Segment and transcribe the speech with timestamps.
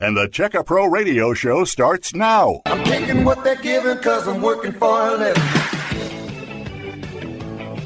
[0.00, 2.62] And the Checka Pro Radio Show starts now.
[2.66, 5.42] I'm taking what they're giving because I'm working for a living.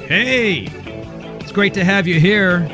[0.07, 0.69] Hey,
[1.41, 2.69] it's great to have you here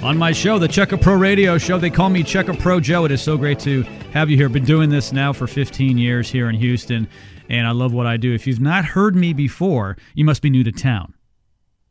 [0.00, 1.76] on my show, the Checka Pro Radio Show.
[1.76, 3.04] They call me Checka Pro Joe.
[3.04, 3.82] It is so great to
[4.12, 4.48] have you here.
[4.48, 7.08] Been doing this now for 15 years here in Houston,
[7.48, 8.32] and I love what I do.
[8.32, 11.14] If you've not heard me before, you must be new to town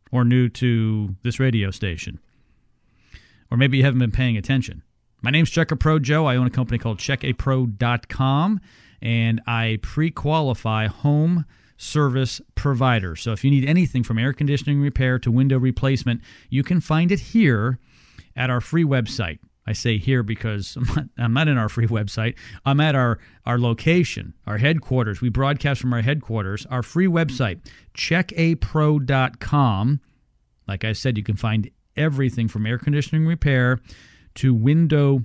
[0.10, 2.22] or new to this radio station,
[3.52, 4.84] or maybe you haven't been paying attention.
[5.26, 6.28] My name's Checka Pro Joe.
[6.28, 8.62] I own a company called checkapro.com,
[9.02, 11.46] and I pre qualify home
[11.78, 13.24] service providers.
[13.24, 17.12] So if you need anything from air conditioning repair to window replacement, you can find
[17.12, 17.80] it here
[18.36, 19.40] at our free website.
[19.66, 22.36] I say here because I'm not, I'm not in our free website.
[22.64, 23.18] I'm at our,
[23.48, 25.22] our location, our headquarters.
[25.22, 26.68] We broadcast from our headquarters.
[26.68, 27.62] Our free website,
[27.98, 30.02] checkapro.com.
[30.68, 33.80] Like I said, you can find everything from air conditioning repair
[34.36, 35.24] to window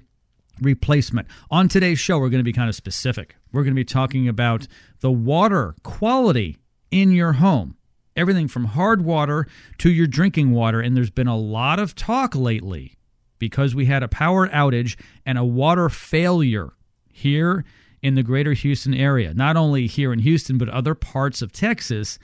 [0.60, 1.28] replacement.
[1.50, 3.36] On today's show, we're going to be kind of specific.
[3.52, 4.66] We're going to be talking about
[5.00, 6.58] the water quality
[6.90, 7.76] in your home.
[8.16, 9.46] Everything from hard water
[9.78, 10.80] to your drinking water.
[10.80, 12.96] And there's been a lot of talk lately
[13.38, 16.72] because we had a power outage and a water failure
[17.08, 17.64] here
[18.02, 19.32] in the greater Houston area.
[19.34, 22.18] Not only here in Houston, but other parts of Texas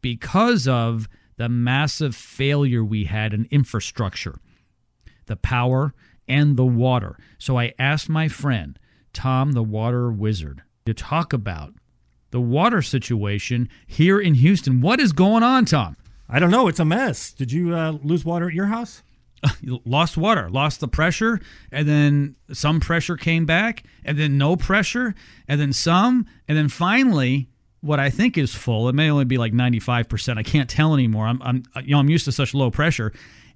[0.00, 4.38] because of the massive failure we had in infrastructure
[5.26, 5.94] the power,
[6.28, 7.18] and the water.
[7.38, 8.78] So I asked my friend,
[9.12, 11.74] Tom the Water Wizard, to talk about
[12.30, 14.80] the water situation here in Houston.
[14.80, 15.96] What is going on, Tom?
[16.28, 16.66] I don't know.
[16.66, 17.32] It's a mess.
[17.32, 19.02] Did you uh, lose water at your house?
[19.84, 25.14] lost water, lost the pressure, and then some pressure came back, and then no pressure,
[25.48, 27.48] and then some, and then finally,
[27.80, 28.88] what I think is full.
[28.88, 30.38] It may only be like ninety five percent.
[30.38, 31.26] I can't tell anymore.
[31.26, 33.12] I'm, I'm, you know, I'm used to such low pressure,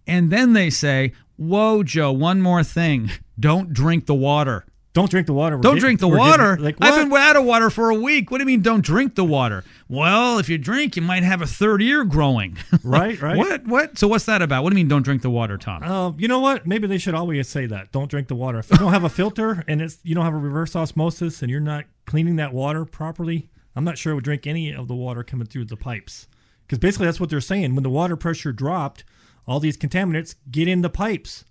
[0.07, 3.11] and then they say, Whoa, Joe, one more thing.
[3.39, 4.65] Don't drink the water.
[4.97, 5.57] Don't drink the water.
[5.57, 6.57] We're don't getting, drink the water.
[6.57, 8.31] Getting, like, I've been out of water for a week.
[8.31, 9.63] What do you mean, don't drink the water?
[9.91, 12.57] Well, if you drink, you might have a third ear growing.
[12.83, 13.37] right, right.
[13.37, 13.67] what?
[13.67, 13.99] What?
[13.99, 14.63] So what's that about?
[14.63, 15.83] What do you mean, don't drink the water, Tom?
[15.83, 16.67] Uh, you know what?
[16.67, 17.93] Maybe they should always say that.
[17.93, 18.59] Don't drink the water.
[18.59, 21.51] If you don't have a filter and it's you don't have a reverse osmosis and
[21.51, 24.95] you're not cleaning that water properly, I'm not sure I would drink any of the
[24.95, 26.27] water coming through the pipes.
[26.67, 27.75] Because basically, that's what they're saying.
[27.75, 29.05] When the water pressure dropped,
[29.47, 31.45] all these contaminants get in the pipes.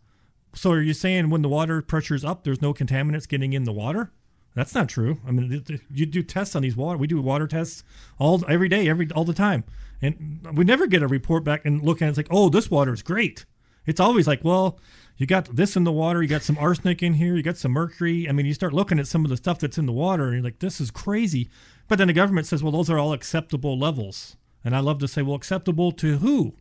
[0.54, 3.64] So are you saying when the water pressure is up, there's no contaminants getting in
[3.64, 4.12] the water?
[4.56, 5.20] That's not true.
[5.28, 6.98] I mean, you do tests on these water.
[6.98, 7.84] We do water tests
[8.18, 9.66] all every day, every all the time,
[10.02, 12.10] and we never get a report back and look at it.
[12.10, 13.46] It's like, oh, this water is great.
[13.86, 14.80] It's always like, well,
[15.18, 16.22] you got this in the water.
[16.22, 17.36] You got some arsenic in here.
[17.36, 18.28] You got some mercury.
[18.28, 20.36] I mean, you start looking at some of the stuff that's in the water, and
[20.36, 21.50] you're like, this is crazy.
[21.90, 24.38] But then the government says, well, those are all acceptable levels.
[24.64, 26.56] And I love to say, well, acceptable to who?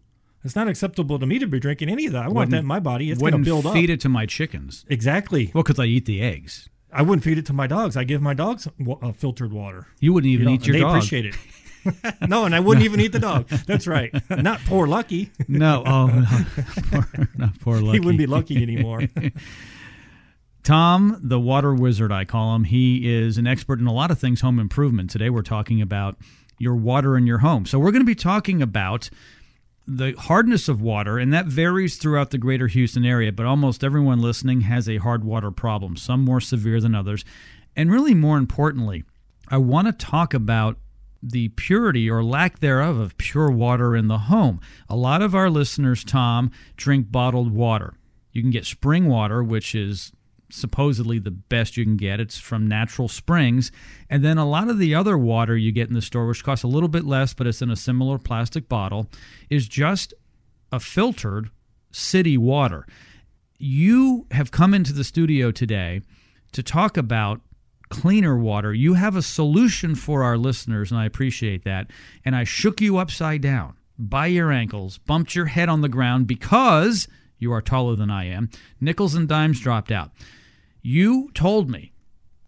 [0.45, 2.25] It's not acceptable to me to be drinking any of that.
[2.25, 3.11] I want that in my body.
[3.11, 3.73] It's going to build up.
[3.73, 4.85] feed it to my chickens.
[4.89, 5.51] Exactly.
[5.55, 6.69] Well, because I eat the eggs.
[6.93, 7.97] I wouldn't feed it to my dogs.
[7.97, 9.89] I give my dogs uh, filtered water.
[10.01, 10.93] You wouldn't even you know, eat your they dog.
[10.93, 11.37] They appreciate it.
[12.29, 13.49] no, and I wouldn't even eat the dog.
[13.49, 14.13] That's right.
[14.31, 15.33] Not poor Lucky.
[15.49, 16.25] no, oh, no.
[16.91, 17.99] Poor, not poor Lucky.
[17.99, 19.03] He wouldn't be lucky anymore.
[20.63, 22.65] Tom, the water wizard, I call him.
[22.65, 25.11] He is an expert in a lot of things home improvement.
[25.11, 26.17] Today, we're talking about
[26.59, 27.67] your water in your home.
[27.67, 29.11] So, we're going to be talking about
[29.87, 34.21] the hardness of water, and that varies throughout the greater Houston area, but almost everyone
[34.21, 37.25] listening has a hard water problem, some more severe than others.
[37.77, 39.05] And really, more importantly,
[39.49, 40.79] I want to talk about
[41.23, 44.61] the purity or lack thereof of pure water in the home.
[44.89, 47.95] A lot of our listeners, Tom, drink bottled water.
[48.33, 50.13] You can get spring water, which is
[50.51, 52.21] supposedly the best you can get.
[52.21, 53.73] It's from natural springs.
[54.09, 56.65] And then a lot of the other water you get in the store, which costs
[56.65, 59.11] a little bit less, but it's in a similar plastic bottle,
[59.51, 60.15] is just
[60.71, 61.51] a filtered
[61.91, 62.87] city water.
[63.59, 66.03] You have come into the studio today
[66.53, 67.41] to talk about
[67.89, 68.73] cleaner water.
[68.73, 71.91] You have a solution for our listeners, and I appreciate that.
[72.25, 76.27] And I shook you upside down by your ankles, bumped your head on the ground
[76.27, 77.07] because
[77.45, 78.51] you are taller than I am.
[78.81, 80.11] Nickels and dimes dropped out.
[80.83, 81.93] You told me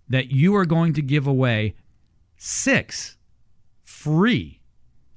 [0.08, 1.76] that you are going to give away
[2.36, 3.16] six
[3.82, 4.60] free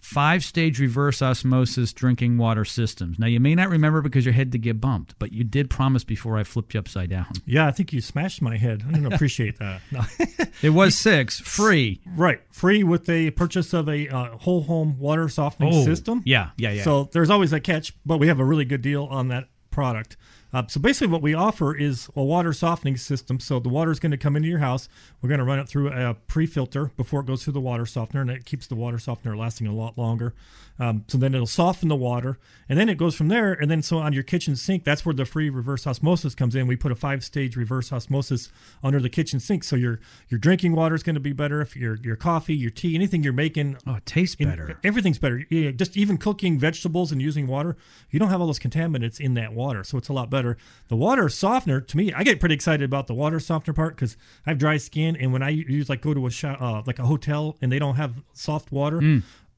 [0.09, 3.19] five stage reverse osmosis drinking water systems.
[3.19, 6.03] Now, you may not remember because your head did get bumped, but you did promise
[6.03, 7.27] before I flipped you upside down.
[7.45, 8.83] Yeah, I think you smashed my head.
[8.87, 9.81] I don't appreciate that.
[9.91, 10.01] No.
[10.61, 12.01] it was six free.
[12.15, 12.41] Right.
[12.51, 16.21] Free with the purchase of a uh, whole home water softening oh, system.
[16.25, 16.83] Yeah, yeah, yeah.
[16.83, 20.17] So there's always a catch, but we have a really good deal on that product.
[20.51, 23.39] Uh, so basically, what we offer is a water softening system.
[23.39, 24.89] So the water is going to come into your house.
[25.21, 28.21] We're going to run it through a pre-filter before it goes through the water softener,
[28.21, 30.33] and it keeps the water softener lasting a lot longer.
[30.79, 32.39] Um, so then it'll soften the water,
[32.69, 33.51] and then it goes from there.
[33.51, 36.67] And then so on your kitchen sink, that's where the free reverse osmosis comes in.
[36.67, 38.49] We put a five-stage reverse osmosis
[38.81, 39.99] under the kitchen sink, so your
[40.29, 41.61] your drinking water is going to be better.
[41.61, 44.79] If your your coffee, your tea, anything you're making, Oh, it tastes in- better.
[44.83, 45.43] everything's better.
[45.49, 47.75] Yeah, just even cooking vegetables and using water,
[48.09, 50.55] you don't have all those contaminants in that water, so it's a lot better.
[50.87, 54.15] The water softener, to me, I get pretty excited about the water softener part because
[54.45, 57.05] I have dry skin, and when I use like go to a uh, like a
[57.05, 59.01] hotel and they don't have soft water,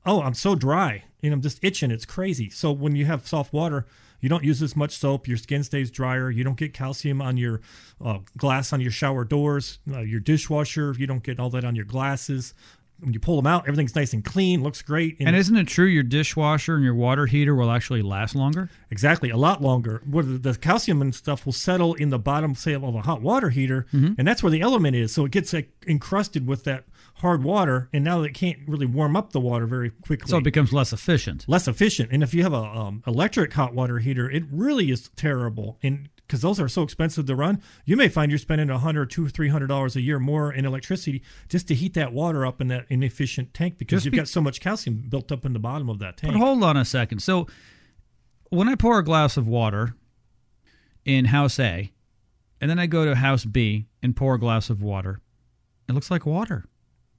[0.05, 1.91] oh, I'm so dry and I'm just itching.
[1.91, 2.49] It's crazy.
[2.49, 3.85] So when you have soft water.
[4.23, 5.27] You don't use as much soap.
[5.27, 6.29] Your skin stays drier.
[6.29, 7.59] You don't get calcium on your
[7.99, 10.93] uh, glass on your shower doors, uh, your dishwasher.
[10.95, 12.53] You don't get all that on your glasses
[12.99, 15.17] when you pull them out, everything's nice and clean, looks great.
[15.19, 18.69] And isn't it true your dishwasher and your water heater will actually last longer?
[18.91, 20.03] exactly a lot longer.
[20.07, 23.23] Where the, the calcium and stuff will settle in the bottom, say, of a hot
[23.23, 24.13] water heater, Mm-hmm.
[24.19, 25.11] and that's where the element is.
[25.13, 26.83] So it gets like, encrusted with that
[27.15, 30.29] hard water, and now it can't really warm up the water very quickly.
[30.29, 31.45] So it becomes less efficient.
[31.47, 32.09] less efficient.
[32.11, 35.77] And if you have a um, electric hot water heater, it really is terrible.
[35.83, 39.11] And because those are so expensive to run, you may find you're spending a hundred,
[39.11, 42.61] two, three hundred dollars a year more in electricity just to heat that water up
[42.61, 45.53] in that inefficient tank because Just you've be- got so much calcium built up in
[45.53, 46.33] the bottom of that tank.
[46.33, 47.19] But hold on a second.
[47.19, 47.47] So
[48.49, 49.95] when I pour a glass of water
[51.03, 51.91] in house A,
[52.61, 55.19] and then I go to house B and pour a glass of water,
[55.89, 56.65] it looks like water.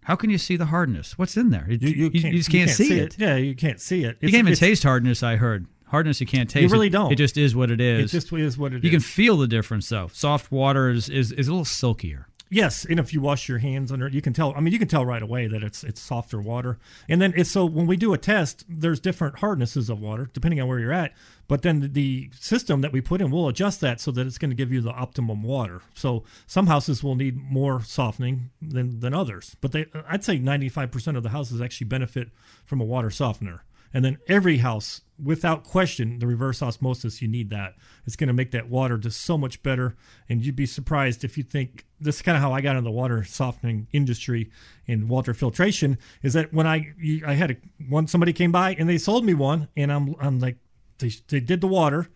[0.04, 1.16] How can you see the hardness?
[1.18, 1.66] What's in there?
[1.68, 3.16] It- you, can't, just can't, see, it.
[3.18, 4.18] Yeah, you can't see it.
[4.20, 5.22] You can't even taste hardness.
[5.22, 6.20] I heard hardness.
[6.20, 6.62] You can't taste.
[6.62, 7.12] You really It- don't.
[7.12, 7.98] It just is what it is.
[7.98, 8.10] it It is.
[8.12, 8.84] just is what it is.
[8.84, 10.08] you can feel the difference though.
[10.12, 12.26] Soft water is, is is a little silkier.
[12.52, 14.52] Yes, and if you wash your hands under it, you can tell.
[14.54, 16.78] I mean, you can tell right away that it's it's softer water.
[17.08, 20.60] And then it's so when we do a test, there's different hardnesses of water depending
[20.60, 21.14] on where you're at.
[21.48, 24.36] But then the, the system that we put in will adjust that so that it's
[24.36, 25.80] going to give you the optimum water.
[25.94, 29.56] So some houses will need more softening than than others.
[29.62, 32.28] But they, I'd say 95% of the houses actually benefit
[32.66, 33.64] from a water softener.
[33.94, 37.74] And then every house, without question, the reverse osmosis, you need that.
[38.06, 39.96] It's going to make that water just so much better.
[40.28, 42.82] And you'd be surprised if you think this is kind of how I got into
[42.84, 44.50] the water softening industry
[44.88, 45.98] and water filtration.
[46.22, 46.92] Is that when I
[47.26, 47.56] I had a,
[47.88, 50.56] one somebody came by and they sold me one, and I'm I'm like
[50.98, 52.08] they they did the water,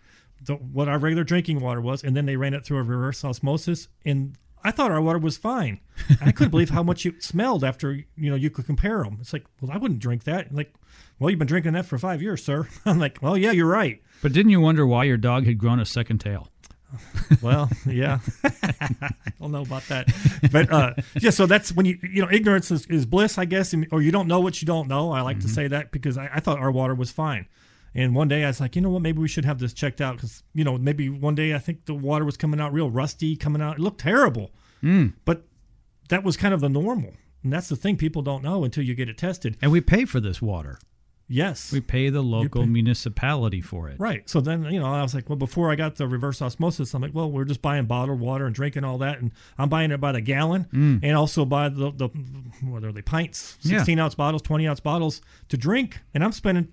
[0.43, 3.25] the, what our regular drinking water was, and then they ran it through a reverse
[3.25, 4.37] osmosis and.
[4.67, 5.79] I thought our water was fine.
[6.21, 9.19] I couldn't believe how much it smelled after you know you could compare them.
[9.21, 10.53] It's like, well, I wouldn't drink that.
[10.53, 10.75] Like,
[11.21, 12.67] well, you've been drinking that for five years, sir.
[12.85, 14.03] I'm like, well, yeah, you're right.
[14.23, 16.49] But didn't you wonder why your dog had grown a second tail?
[17.43, 20.09] Well, yeah, I don't know about that,
[20.51, 21.31] but uh, yeah.
[21.31, 24.27] So that's when you you know ignorance is, is bliss, I guess, or you don't
[24.27, 25.13] know what you don't know.
[25.13, 27.47] I like to say that because I, I thought our water was fine,
[27.97, 30.01] and one day I was like, you know what, maybe we should have this checked
[30.01, 32.91] out because you know maybe one day I think the water was coming out real
[32.91, 33.77] rusty, coming out.
[33.77, 34.51] It looked terrible,
[34.83, 35.15] mm.
[35.25, 35.45] but
[36.09, 38.95] that was kind of the normal, and that's the thing people don't know until you
[38.95, 39.57] get it tested.
[39.61, 40.79] And we pay for this water.
[41.29, 43.99] Yes, We pay the local pay- municipality for it.
[43.99, 44.29] Right.
[44.31, 47.03] So then, you know, I was like, well, before I got the reverse osmosis, I'm
[47.03, 50.01] like, well, we're just buying bottled water and drinking all that, and I'm buying it
[50.01, 51.01] by the gallon, mm.
[51.03, 52.09] and also by the the
[52.63, 53.79] what are they pints, Yeah.
[53.79, 56.69] 16 ounce bottles, 20 ounce bottles to drink, and I'm spending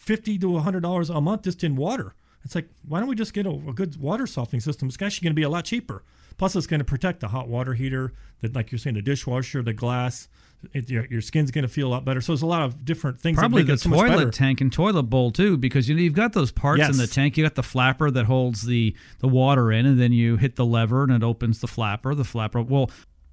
[0.00, 2.14] fifty to hundred dollars a month just in water.
[2.42, 4.88] It's like, why don't we just get a, a good water softening system?
[4.88, 6.02] It's actually going to be a lot cheaper.
[6.38, 9.62] Plus, it's going to protect the hot water heater, that like you're saying, the dishwasher,
[9.62, 10.26] the glass.
[10.72, 12.20] It, your, your skin's going to feel a lot better.
[12.22, 13.36] So there's a lot of different things.
[13.36, 16.32] that Probably the so toilet tank and toilet bowl too, because you know you've got
[16.32, 17.36] those parts in the tank.
[17.36, 20.66] You got the flapper that holds the the water in, and then you hit the
[20.66, 22.14] lever and it opens the flapper.
[22.14, 22.62] The flapper.
[22.62, 22.90] Well,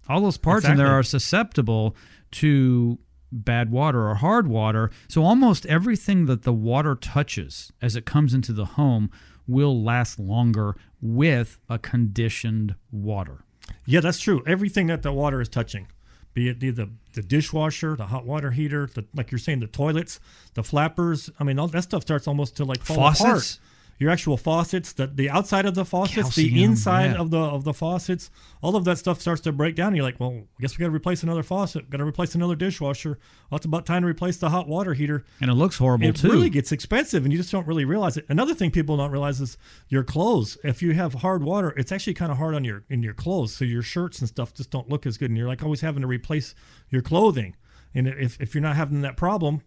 [0.09, 1.95] all those parts in there are susceptible
[2.31, 2.97] to
[3.31, 4.89] bad water or hard water.
[5.07, 9.09] So almost everything that the water touches as it comes into the home
[9.47, 13.43] will last longer with a conditioned water.
[13.85, 14.43] Yeah, that's true.
[14.45, 15.87] Everything that the water is touching,
[16.33, 19.67] be it the the, the dishwasher, the hot water heater, the like you're saying, the
[19.67, 20.19] toilets,
[20.53, 21.29] the flappers.
[21.39, 23.21] I mean, all that stuff starts almost to like fall Faucets?
[23.55, 23.59] apart.
[23.99, 27.21] Your actual faucets, the the outside of the faucets, the inside yeah.
[27.21, 28.29] of the of the faucets,
[28.61, 29.87] all of that stuff starts to break down.
[29.87, 31.89] And you're like, well, I guess we got to replace another faucet.
[31.89, 33.17] Got to replace another dishwasher.
[33.49, 36.17] Well, it's about time to replace the hot water heater And it looks horrible it
[36.17, 36.27] too.
[36.27, 39.11] It really gets expensive and you just don't really realize it another thing people don't
[39.11, 42.63] realize is your clothes if you have hard water it's actually kind of hard on
[42.63, 45.37] your in your clothes so your shirts and stuff just don't look as good and
[45.37, 46.55] you're like always having to replace
[46.89, 47.55] your clothing
[47.93, 49.61] and if, if you're not having that problem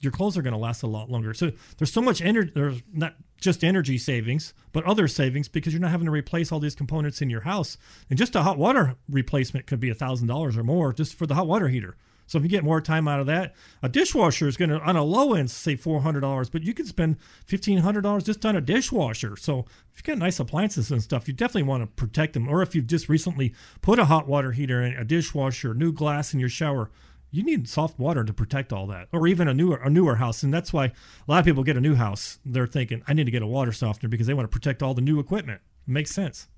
[0.00, 2.82] your clothes are going to last a lot longer so there's so much energy there's
[2.92, 6.74] not just energy savings but other savings because you're not having to replace all these
[6.74, 7.76] components in your house
[8.08, 11.26] and just a hot water replacement could be a thousand dollars or more just for
[11.26, 14.48] the hot water heater So if you get more time out of that, a dishwasher
[14.48, 18.44] is going to, on a low end, say $400, but you can spend $1,500 just
[18.44, 19.36] on a dishwasher.
[19.36, 19.60] So
[19.92, 22.48] if you've got nice appliances and stuff, you definitely want to protect them.
[22.48, 26.34] Or if you've just recently put a hot water heater and a dishwasher, new glass
[26.34, 26.90] in your shower,
[27.30, 30.42] you need soft water to protect all that or even a newer a newer house.
[30.42, 30.92] And that's why a
[31.26, 33.72] lot of people get a new house they're thinking i need to get a water
[33.72, 35.60] softener because they want to protect all the new equipment.
[35.86, 36.48] It makes sense.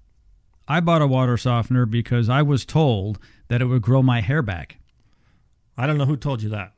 [0.66, 4.42] I bought a water softener because I was told that it would grow my hair
[4.42, 4.78] back.
[5.76, 6.74] i don't know who told you that.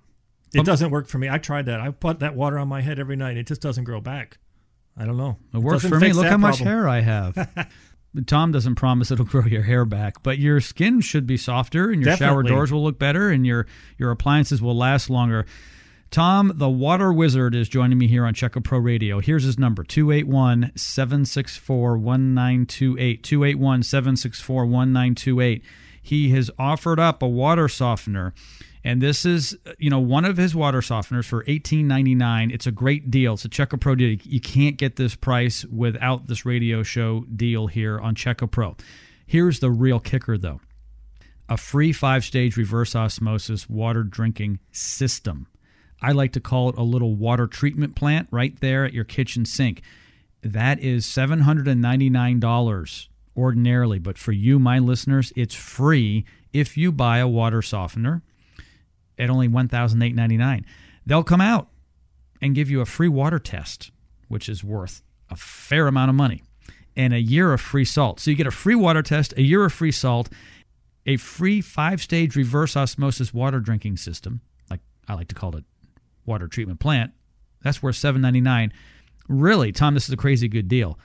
[0.54, 1.28] It doesn't work for me.
[1.28, 1.80] I tried that.
[1.80, 4.38] I put that water on my head every night and it just doesn't grow back.
[4.96, 5.38] I don't know.
[5.54, 6.12] It works for me.
[6.12, 7.36] Look how much hair I have.
[8.26, 12.02] Tom doesn't promise it'll grow your hair back, but your skin should be softer and
[12.02, 13.66] your shower doors will look better and your
[13.98, 15.46] your appliances will last longer.
[16.10, 19.20] Tom, the water wizard, is joining me here on Check a Pro Radio.
[19.20, 23.22] Here's his number 281 764 1928.
[23.22, 25.62] 281 764 1928.
[26.02, 28.34] He has offered up a water softener.
[28.82, 32.50] And this is, you know, one of his water softeners for eighteen ninety nine.
[32.50, 33.34] It's a great deal.
[33.34, 34.16] It's a Check a Pro deal.
[34.22, 38.76] You can't get this price without this radio show deal here on Check a Pro.
[39.26, 40.60] Here's the real kicker, though
[41.48, 45.48] a free five stage reverse osmosis water drinking system.
[46.00, 49.44] I like to call it a little water treatment plant right there at your kitchen
[49.44, 49.82] sink.
[50.42, 57.28] That is $799 ordinarily, but for you, my listeners, it's free if you buy a
[57.28, 58.22] water softener
[59.20, 60.64] at only $1,899.
[61.06, 61.68] They'll come out
[62.40, 63.90] and give you a free water test,
[64.28, 66.42] which is worth a fair amount of money,
[66.96, 68.18] and a year of free salt.
[68.20, 70.28] So you get a free water test, a year of free salt,
[71.06, 75.64] a free five stage reverse osmosis water drinking system, like I like to call it
[76.26, 77.12] water treatment plant.
[77.62, 78.72] That's worth seven ninety nine.
[79.28, 80.98] Really, Tom, this is a crazy good deal.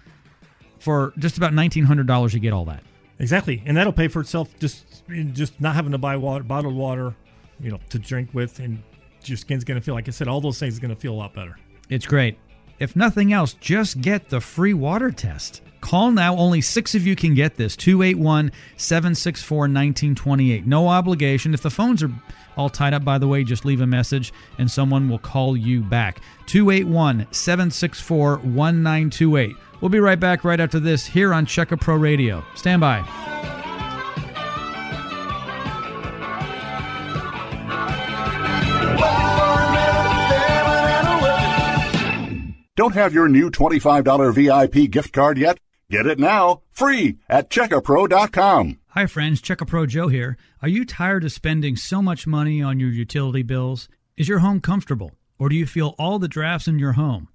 [0.79, 2.83] For just about nineteen hundred dollars, you get all that.
[3.19, 4.49] Exactly, and that'll pay for itself.
[4.59, 4.85] Just
[5.33, 7.15] just not having to buy water, bottled water,
[7.59, 8.81] you know, to drink with, and
[9.23, 10.27] your skin's gonna feel like I said.
[10.27, 11.57] All those things are gonna feel a lot better.
[11.89, 12.37] It's great.
[12.79, 15.61] If nothing else, just get the free water test.
[15.81, 16.35] Call now.
[16.35, 20.65] Only six of you can get this 281 764 1928.
[20.65, 21.53] No obligation.
[21.53, 22.11] If the phones are
[22.57, 25.81] all tied up, by the way, just leave a message and someone will call you
[25.81, 26.21] back.
[26.47, 29.55] 281 764 1928.
[29.79, 32.43] We'll be right back right after this here on Check a Pro Radio.
[32.55, 33.63] Stand by.
[42.75, 45.59] Don't have your new $25 VIP gift card yet?
[45.89, 48.79] Get it now, free at checkapro.com.
[48.89, 49.39] Hi, friends.
[49.39, 50.35] Check Pro Joe here.
[50.61, 53.87] Are you tired of spending so much money on your utility bills?
[54.17, 57.29] Is your home comfortable, or do you feel all the drafts in your home?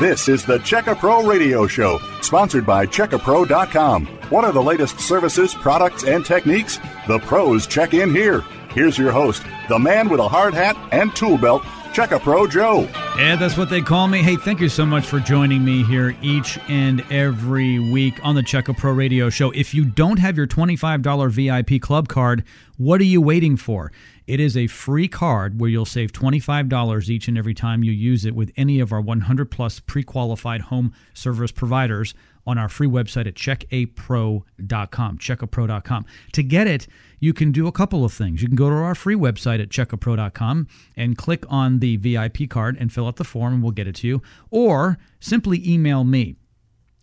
[0.01, 4.05] This is the Checkapro Radio Show, sponsored by Checkapro.com.
[4.29, 6.79] What are the latest services, products, and techniques?
[7.09, 8.43] The pros check in here.
[8.73, 11.65] Here's your host, the man with a hard hat and tool belt,
[11.97, 12.83] Check a Pro Joe.
[13.17, 14.19] Yeah, that's what they call me.
[14.21, 18.43] Hey, thank you so much for joining me here each and every week on the
[18.43, 19.51] Check a Pro Radio Show.
[19.53, 22.45] If you don't have your $25 VIP club card,
[22.77, 23.93] what are you waiting for?
[24.27, 28.25] It is a free card where you'll save $25 each and every time you use
[28.25, 32.13] it with any of our 100 plus pre qualified home service providers
[32.45, 35.19] on our free website at checkapro.com.
[35.19, 36.07] Checkapro.com.
[36.33, 36.89] To get it,
[37.21, 38.43] you can do a couple of things.
[38.43, 40.67] You can go to our free website at checkapro.com
[40.97, 43.95] and click on the VIP card and fill out the form, and we'll get it
[43.97, 44.23] to you.
[44.51, 46.35] Or simply email me.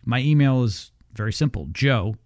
[0.04, 2.16] My email is very simple joe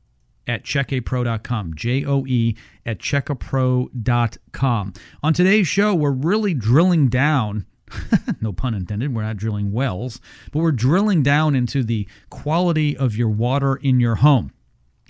[0.48, 1.74] at checkapro.com.
[1.74, 4.92] J O E at checkapro.com.
[5.22, 7.66] On today's show, we're really drilling down.
[8.40, 13.16] no pun intended, we're not drilling wells, but we're drilling down into the quality of
[13.16, 14.52] your water in your home.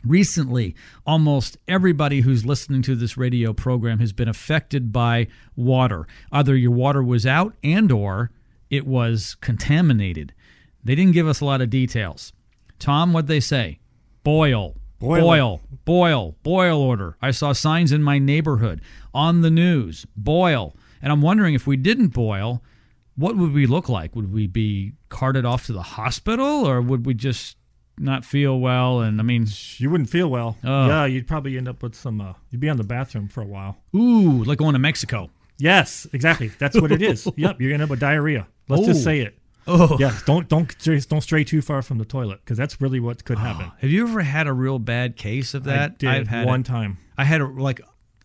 [0.05, 5.27] Recently, almost everybody who's listening to this radio program has been affected by
[5.57, 6.07] water.
[6.31, 8.31] Either your water was out and or
[8.71, 10.33] it was contaminated.
[10.85, 12.33] They didn't give us a lot of details.
[12.79, 13.81] Tom, what'd they say?
[14.23, 15.21] Boil, Boil.
[15.21, 17.17] boil, boil, boil order.
[17.23, 18.81] I saw signs in my neighborhood
[19.15, 20.07] on the news.
[20.17, 20.75] Boil.
[21.01, 22.63] And I'm wondering if we didn't boil,
[23.15, 24.17] what would we look like?
[24.17, 27.57] Would we be carted off to the hospital or would we just
[27.97, 29.01] not feel well?
[29.01, 30.57] And I mean, You wouldn't feel well.
[30.65, 30.89] Oh.
[30.89, 32.21] Yeah, you'd probably end up with some.
[32.21, 33.77] Uh, you'd be on the bathroom for a while.
[33.95, 35.31] ooh, like going to Mexico.
[35.59, 36.49] Yes, exactly.
[36.59, 37.27] That's what it is.
[37.37, 38.47] yep, you're gonna end up with diarrhea.
[38.69, 38.87] Let's Oh.
[38.87, 39.38] just say it.
[39.69, 39.97] Oh.
[40.01, 43.25] Yeah, don't don't stray- don't stray too far from the toilet because that's really what
[43.25, 43.41] could ah.
[43.41, 43.73] happen.
[43.81, 45.93] Have you ever had a real bad case of that?
[45.93, 46.67] I did have had one it.
[46.67, 46.99] time.
[47.17, 47.81] I had a like.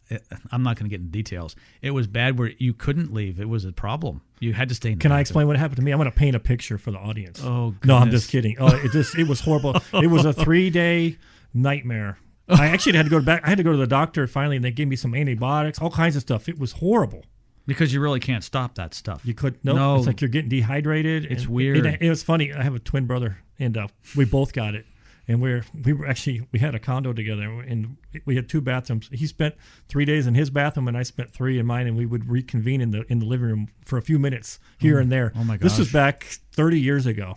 [0.09, 0.17] Eh,
[0.51, 1.55] I'm not going to get into details.
[1.81, 3.39] It was bad where you couldn't leave.
[3.39, 4.21] It was a problem.
[4.39, 4.91] You had to stay.
[4.91, 5.91] In the Can I explain what happened to me?
[5.91, 7.41] I'm going to paint a picture for the audience.
[7.43, 8.55] Oh, no, I'm just kidding.
[8.59, 9.75] Oh, it just it was horrible.
[9.93, 11.17] it was a three day
[11.53, 12.17] nightmare.
[12.49, 13.41] I actually had to go back.
[13.45, 15.91] I had to go to the doctor finally, and they gave me some antibiotics, all
[15.91, 16.49] kinds of stuff.
[16.49, 17.23] It was horrible.
[17.65, 19.21] Because you really can't stop that stuff.
[19.25, 19.95] You could no, No.
[19.97, 21.25] it's like you're getting dehydrated.
[21.25, 21.85] It's and weird.
[21.85, 22.51] It, it was funny.
[22.53, 24.85] I have a twin brother, and uh, we both got it.
[25.25, 29.07] And we're we were actually we had a condo together, and we had two bathrooms.
[29.13, 29.55] He spent
[29.87, 31.87] three days in his bathroom, and I spent three in mine.
[31.87, 34.99] And we would reconvene in the in the living room for a few minutes here
[34.99, 35.31] and there.
[35.37, 35.61] oh my god!
[35.61, 37.35] This was back thirty years ago.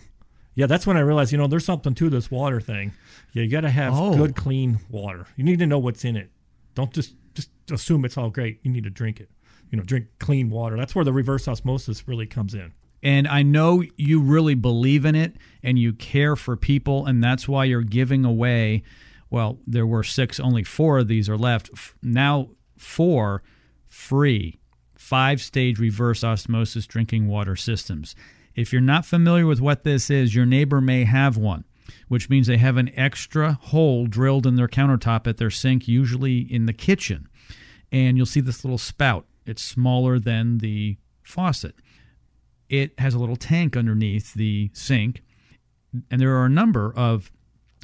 [0.56, 2.92] Yeah, that's when I realized, you know, there's something to this water thing.
[3.35, 4.16] Yeah, you got to have Oh.
[4.16, 5.26] good, clean water.
[5.37, 6.30] You need to know what's in it.
[6.75, 8.59] Don't just just assume it's all great.
[8.62, 9.28] You need to drink it.
[9.76, 10.76] You know, drink clean water.
[10.76, 12.73] That's where the reverse osmosis really comes in.
[13.02, 17.47] And I know you really believe in it and you care for people, and that's
[17.47, 18.83] why you're giving away.
[19.28, 21.71] Well, there were six, only four of these are left.
[22.02, 23.42] Now, four
[23.87, 24.59] free
[24.97, 28.16] five stage reverse osmosis drinking water systems.
[28.54, 31.65] If you're not familiar with what this is, your neighbor may have one,
[32.08, 36.39] which means they have an extra hole drilled in their countertop at their sink, usually
[36.39, 37.28] in the kitchen.
[37.93, 39.26] And you'll see this little spout.
[39.47, 41.76] It's smaller than the faucet
[42.69, 45.23] it has a little tank underneath the sink,
[46.11, 47.30] and there are a number of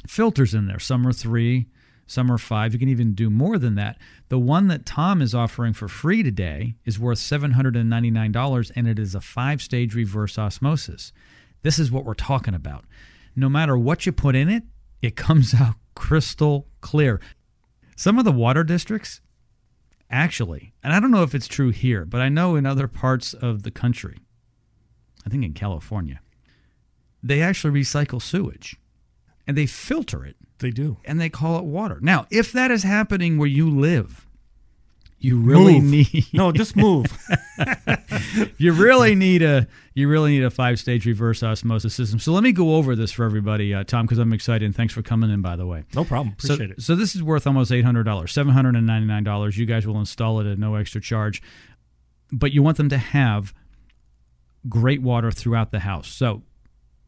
[0.07, 0.79] filters in there.
[0.79, 1.67] Some are three,
[2.05, 2.73] some are five.
[2.73, 3.97] You can even do more than that.
[4.29, 9.15] The one that Tom is offering for free today is worth $799, and it is
[9.15, 11.13] a five stage reverse osmosis.
[11.61, 12.83] This is what we're talking about.
[13.35, 14.63] No matter what you put in it,
[15.01, 17.21] it comes out crystal clear.
[17.95, 19.21] Some of the water districts,
[20.13, 23.33] actually, and I don't know if it's true here, but I know in other parts
[23.33, 24.19] of the country,
[25.25, 26.21] I think in California,
[27.21, 28.77] they actually recycle sewage
[29.47, 30.97] and they filter it They do.
[31.05, 31.99] and they call it water.
[32.01, 34.27] Now, if that is happening where you live,
[35.23, 35.89] you really Move.
[35.91, 37.05] need No, just move.
[38.57, 42.19] you really need a you really need a five stage reverse osmosis system.
[42.19, 44.65] So let me go over this for everybody, uh, Tom, because I'm excited.
[44.65, 45.85] And thanks for coming in, by the way.
[45.95, 46.35] No problem.
[46.39, 46.81] So, Appreciate it.
[46.81, 49.57] so this is worth almost eight hundred dollars, seven hundred and ninety nine dollars.
[49.57, 51.41] You guys will install it at no extra charge,
[52.31, 53.53] but you want them to have
[54.67, 56.07] great water throughout the house.
[56.09, 56.43] So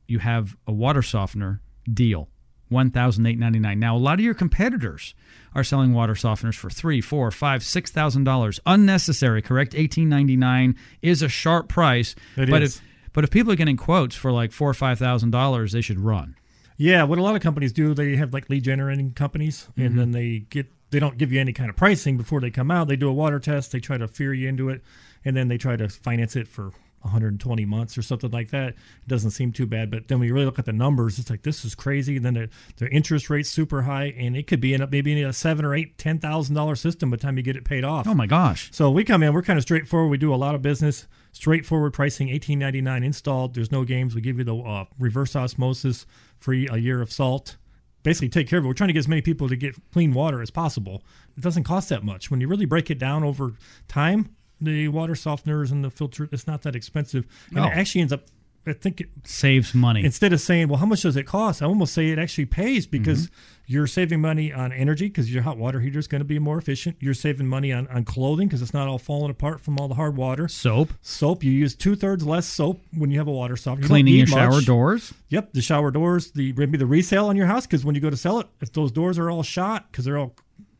[0.07, 2.29] you have a water softener deal,
[2.69, 3.79] one thousand eight ninety nine.
[3.79, 5.13] Now a lot of your competitors
[5.53, 8.59] are selling water softeners for three, four, five, six thousand dollars.
[8.65, 9.73] Unnecessary, correct?
[9.75, 12.15] Eighteen ninety nine is a sharp price.
[12.37, 12.77] It but is.
[12.77, 12.81] if
[13.13, 15.99] but if people are getting quotes for like four or five thousand dollars, they should
[15.99, 16.35] run.
[16.77, 19.81] Yeah, what a lot of companies do, they have like lead generating companies, Mm-hmm.
[19.85, 22.69] and then they get they don't give you any kind of pricing before they come
[22.71, 22.87] out.
[22.87, 24.81] They do a water test, they try to fear you into it,
[25.23, 26.71] and then they try to finance it for
[27.05, 28.69] 120 months or something like that.
[28.69, 31.29] It doesn't seem too bad, but then when you really look at the numbers, it's
[31.29, 32.17] like this is crazy.
[32.17, 35.19] And then their, their interest rate's super high, and it could be in a, maybe
[35.19, 37.63] in a seven or eight, ten thousand dollar system by the time you get it
[37.63, 38.07] paid off.
[38.07, 38.69] Oh my gosh.
[38.73, 40.09] So we come in, we're kind of straightforward.
[40.11, 43.53] We do a lot of business, straightforward pricing, eighteen ninety nine installed.
[43.55, 44.15] There's no games.
[44.15, 46.05] We give you the uh, reverse osmosis,
[46.39, 47.57] free a year of salt.
[48.03, 48.67] Basically, take care of it.
[48.67, 51.01] We're trying to get as many people to get clean water as possible.
[51.35, 53.53] It doesn't cost that much when you really break it down over
[53.87, 54.34] time.
[54.61, 56.29] The water softeners and the filter.
[56.31, 58.23] It's not that expensive, and it actually ends up.
[58.67, 60.03] I think it, Saves money.
[60.03, 62.87] instead of saying, "Well, how much does it cost?" I almost say it actually pays
[62.87, 63.35] because Mm-hmm.
[63.67, 66.57] you're saving money on energy because your hot water heater is going to be more
[66.57, 66.95] efficient.
[66.99, 69.93] You're saving money on, on clothing because it's not all falling apart from all the
[69.93, 70.47] hard water.
[70.47, 70.93] Soap.
[71.03, 73.83] Soap, you use two thirds less soap when you have a water softener.
[73.83, 74.65] You Cleaning your shower much.
[74.65, 75.13] doors.
[75.29, 78.09] Yep, the shower doors, the maybe the resale on your house because when you go
[78.09, 80.33] to sell it, if those doors are all shot because they're all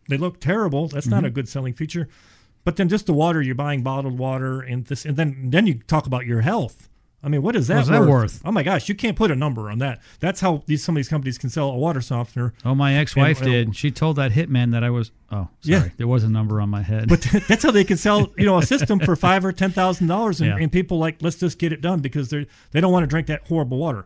[0.09, 2.07] they look terrible, that's not a good selling feature.
[2.65, 5.75] But then just the water you're buying bottled water and this, and then then you
[5.87, 6.89] talk about your health.
[7.23, 8.41] I mean, what is that, What's that worth?
[8.45, 9.99] Oh my gosh, you can't put a number on that.
[10.19, 12.53] That's how these some of these companies can sell a water softener.
[12.63, 13.75] Oh, my ex-wife and- did.
[13.75, 15.09] She told that hitman that I was.
[15.31, 15.85] Oh, sorry.
[15.85, 15.89] Yeah.
[15.97, 17.07] There was a number on my head.
[17.09, 20.05] But that's how they can sell, you know, a system for five or ten thousand
[20.07, 20.57] dollars, and Yeah.
[20.57, 23.25] and people like let's just get it done because they they don't want to drink
[23.27, 24.05] that horrible water.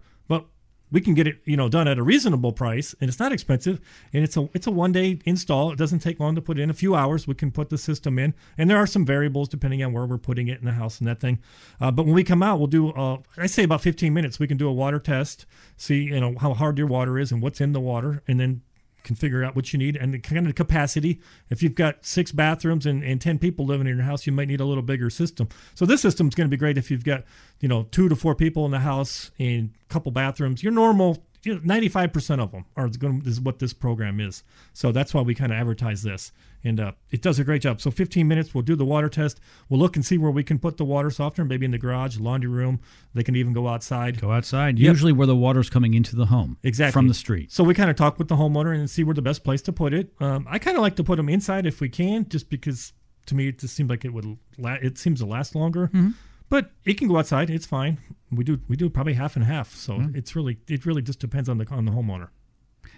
[0.92, 3.80] We can get it, you know, done at a reasonable price, and it's not expensive,
[4.12, 5.72] and it's a it's a one day install.
[5.72, 6.70] It doesn't take long to put in.
[6.70, 9.84] A few hours, we can put the system in, and there are some variables depending
[9.84, 11.40] on where we're putting it in the house and that thing.
[11.80, 14.40] Uh, but when we come out, we'll do, uh, I say about fifteen minutes.
[14.40, 15.46] We can do a water test,
[15.78, 18.62] see you know how hard your water is and what's in the water, and then
[19.04, 21.20] can figure out what you need and the kind of capacity.
[21.50, 24.48] If you've got six bathrooms and, and 10 people living in your house, you might
[24.48, 25.50] need a little bigger system.
[25.76, 27.24] So this system's going to be great if you've got,
[27.60, 30.64] you know, two to four people in the house and a couple bathrooms.
[30.64, 34.44] Your normal, you know, 95% of them are going to, is what this program is.
[34.74, 36.32] So that's why we kind of advertise this.
[36.64, 37.80] And uh, it does a great job.
[37.80, 39.40] So 15 minutes, we'll do the water test.
[39.70, 42.18] We'll look and see where we can put the water softener, maybe in the garage,
[42.20, 42.82] laundry room.
[43.14, 44.20] They can even go outside.
[44.20, 44.78] Go outside.
[44.78, 44.90] Yep.
[44.90, 46.58] Usually where the water's coming into the home.
[46.64, 46.92] Exactly.
[46.92, 47.52] From the street.
[47.52, 49.72] So we kind of talk with the homeowner and see where the best place to
[49.72, 50.12] put it.
[50.20, 52.92] Um, I kind of like to put them inside if we can, just because
[53.28, 54.38] to me it just seems like it would.
[54.58, 55.88] La- it seems to last longer.
[55.88, 56.10] Mm-hmm.
[56.50, 57.50] But it can go outside.
[57.50, 58.00] It's fine.
[58.32, 59.76] We do we do probably half and half.
[59.76, 60.18] So Mm-hmm.
[60.18, 62.30] it's really it really just depends on the on the homeowner.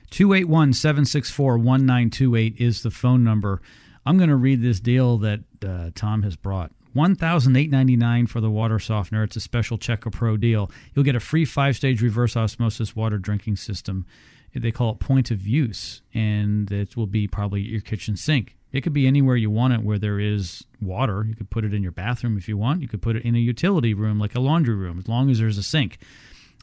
[0.10, 3.62] 281 764 1928 is the phone number.
[4.06, 6.72] I'm going to read this deal that uh, Tom has brought.
[6.96, 9.24] $1,899 for the water softener.
[9.24, 10.70] It's a special Check a Pro deal.
[10.94, 14.06] You'll get a free five stage reverse osmosis water drinking system.
[14.54, 18.58] They call it point of use, and it will be probably your kitchen sink.
[18.72, 21.26] It could be anywhere you want it where there is water.
[21.28, 22.82] You could put it in your bathroom if you want.
[22.82, 25.40] You could put it in a utility room like a laundry room, as long as
[25.40, 25.98] there's a sink.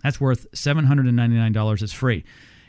[0.03, 1.83] That's worth $799.
[1.83, 2.25] It's free.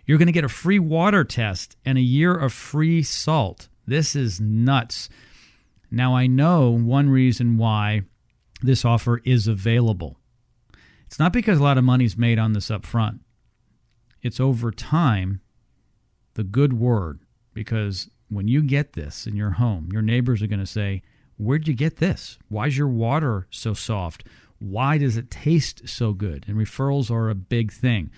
[0.06, 3.70] You're going to get a free water test and a year of free salt.
[3.86, 5.08] This is nuts.
[5.92, 8.02] Now, I know one reason why
[8.62, 10.18] this offer is available.
[11.06, 13.22] It's not because a lot of money's made on this up front,
[14.22, 15.42] it's over time
[16.34, 17.20] the good word.
[17.54, 21.02] Because when you get this in your home, your neighbors are going to say,
[21.38, 22.38] Where'd you get this?
[22.50, 24.26] Why's your water so soft?
[24.60, 26.44] Why does it taste so good?
[26.48, 28.12] And referrals are a big thing.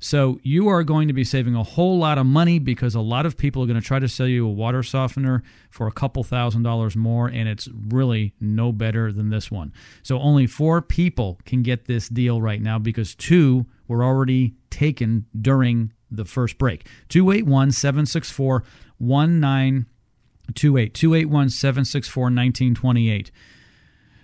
[0.00, 3.26] So you are going to be saving a whole lot of money because a lot
[3.26, 6.22] of people are going to try to sell you a water softener for a couple
[6.22, 9.72] thousand dollars more, and it's really no better than this one.
[10.04, 15.26] So only four people can get this deal right now because two were already taken
[15.40, 16.86] during the first break.
[17.08, 18.64] 281 764
[18.98, 20.94] 1928.
[20.94, 23.30] 281 764 1928.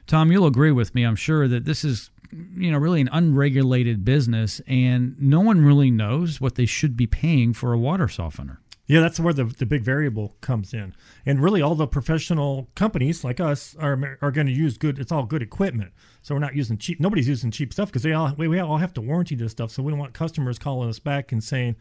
[0.06, 2.10] Tom, you'll agree with me, I'm sure, that this is,
[2.56, 7.06] you know, really an unregulated business, and no one really knows what they should be
[7.06, 8.60] paying for a water softener.
[8.86, 10.94] Yeah, that's where the, the big variable comes in.
[11.24, 15.10] And really, all the professional companies like us are, are going to use good, it's
[15.10, 15.92] all good equipment.
[16.20, 18.76] So we're not using cheap, nobody's using cheap stuff because they all, we, we all
[18.76, 19.70] have to warranty this stuff.
[19.70, 21.76] So we don't want customers calling us back and saying,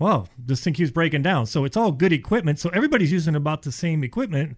[0.00, 1.46] well, this thing keeps breaking down.
[1.46, 2.58] So it's all good equipment.
[2.58, 4.56] So everybody's using about the same equipment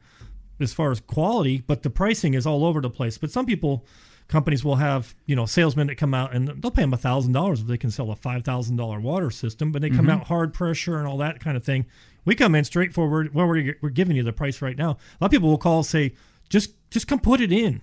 [0.61, 3.19] as far as quality, but the pricing is all over the place.
[3.19, 3.85] But some people,
[4.33, 7.33] companies will have you know salesmen that come out and they'll pay them a thousand
[7.33, 10.23] dollars if they can sell a five thousand dollar water system, but they come mm-hmm.
[10.23, 11.85] out hard pressure and all that kind of thing.
[12.25, 13.35] We come in straightforward.
[13.35, 14.91] Well, we're, we're giving you the price right now.
[14.91, 16.15] A lot of people will call and say,
[16.49, 17.83] just just come put it in.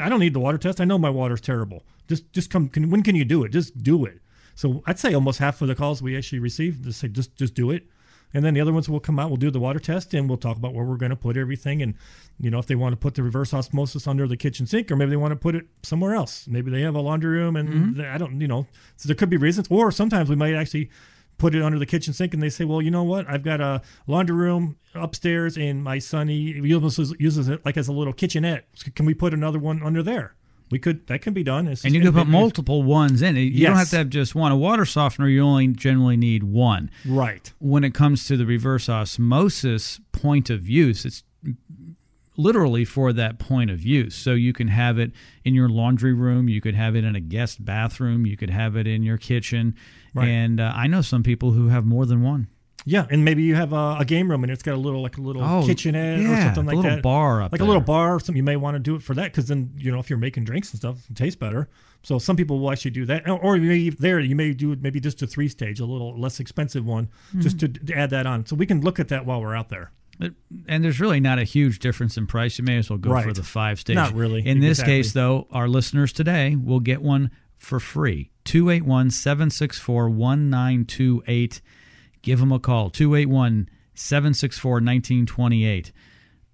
[0.00, 0.80] I don't need the water test.
[0.80, 1.84] I know my water's terrible.
[2.06, 2.68] Just just come.
[2.68, 3.50] Can, when can you do it?
[3.50, 4.20] Just do it.
[4.54, 7.54] So I'd say almost half of the calls we actually receive just say just just
[7.54, 7.86] do it.
[8.34, 9.30] And then the other ones will come out.
[9.30, 11.82] We'll do the water test, and we'll talk about where we're going to put everything.
[11.82, 11.94] And
[12.38, 14.96] you know, if they want to put the reverse osmosis under the kitchen sink, or
[14.96, 16.46] maybe they want to put it somewhere else.
[16.46, 18.00] Maybe they have a laundry room, and mm-hmm.
[18.00, 19.68] they- I don't, you know, so there could be reasons.
[19.70, 20.90] Or sometimes we might actually
[21.38, 23.28] put it under the kitchen sink, and they say, well, you know what?
[23.28, 27.88] I've got a laundry room upstairs, and my son he uses uses it like as
[27.88, 28.66] a little kitchenette.
[28.94, 30.34] Can we put another one under there?
[30.70, 31.06] We could.
[31.06, 31.66] That can be done.
[31.66, 33.36] And you can put multiple ones in.
[33.36, 34.52] You don't have to have just one.
[34.52, 36.90] A water softener, you only generally need one.
[37.06, 37.52] Right.
[37.58, 41.22] When it comes to the reverse osmosis point of use, it's
[42.36, 44.14] literally for that point of use.
[44.14, 45.12] So you can have it
[45.44, 48.76] in your laundry room, you could have it in a guest bathroom, you could have
[48.76, 49.74] it in your kitchen.
[50.14, 50.28] Right.
[50.28, 52.48] And uh, I know some people who have more than one.
[52.84, 55.18] Yeah, and maybe you have a, a game room and it's got a little like
[55.18, 57.02] a little Oh, kitchenette or yeah, something a like a little that.
[57.02, 58.36] bar up like a little bar or something.
[58.36, 60.44] You may want to do it for that because then you know if you're making
[60.44, 61.68] drinks and stuff, it tastes better.
[62.02, 65.00] So some people will actually do that, or, or you there you may do maybe
[65.00, 67.72] just a three stage, a little less expensive one, just hmm.
[67.72, 68.46] to, to add that on.
[68.46, 69.92] So we can look at that while we're out there.
[70.20, 70.34] It-
[70.66, 72.58] and there's really not a huge difference in price.
[72.58, 73.96] You may as well go for the five stage.
[73.96, 74.94] Not really, In this exactly.
[74.94, 78.30] case, though, our listeners today will get one for free.
[78.44, 81.60] 281 764 1928.
[82.28, 82.90] Give them a call.
[82.90, 85.92] 281 764 1928.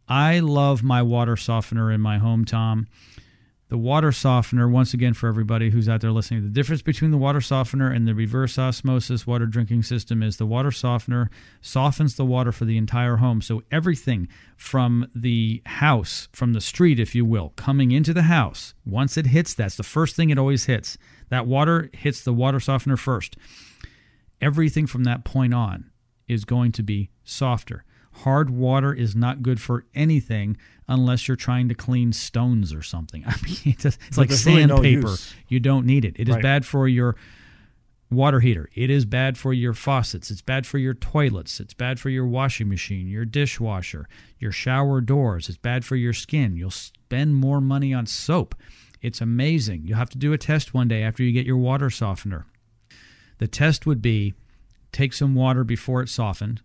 [0.07, 2.87] I love my water softener in my home, Tom.
[3.71, 7.17] The water softener, once again, for everybody who's out there listening, the difference between the
[7.17, 11.29] water softener and the reverse osmosis water drinking system is the water softener
[11.61, 13.43] softens the water for the entire home.
[13.43, 18.75] So everything from the house, from the street, if you will, coming into the house,
[18.87, 20.97] once it hits, that's the first thing it always hits.
[21.31, 23.37] That water hits the water softener first.
[24.45, 25.91] Everything from that point on
[26.29, 27.85] is going to be softer.
[28.19, 30.57] Hard water is not good for anything
[30.89, 33.25] unless you're trying to clean stones or something.
[33.27, 35.15] I mean, it's, just- it's like there's really no sandpaper.
[35.49, 36.15] you don't need it.
[36.19, 36.43] It is Right.
[36.43, 37.17] bad for your
[38.11, 38.69] water heater.
[38.75, 40.31] It is bad for your faucets.
[40.31, 41.59] It's bad for your toilets.
[41.59, 45.49] It's bad for your washing machine, your dishwasher, your shower doors.
[45.49, 46.55] It's bad for your skin.
[46.57, 48.55] You'll spend more money on soap.
[49.03, 49.87] It's amazing.
[49.87, 52.47] You'll have to do a test one day after you get your water softener.
[53.39, 54.35] The test would be
[54.93, 56.63] take some water before it's softened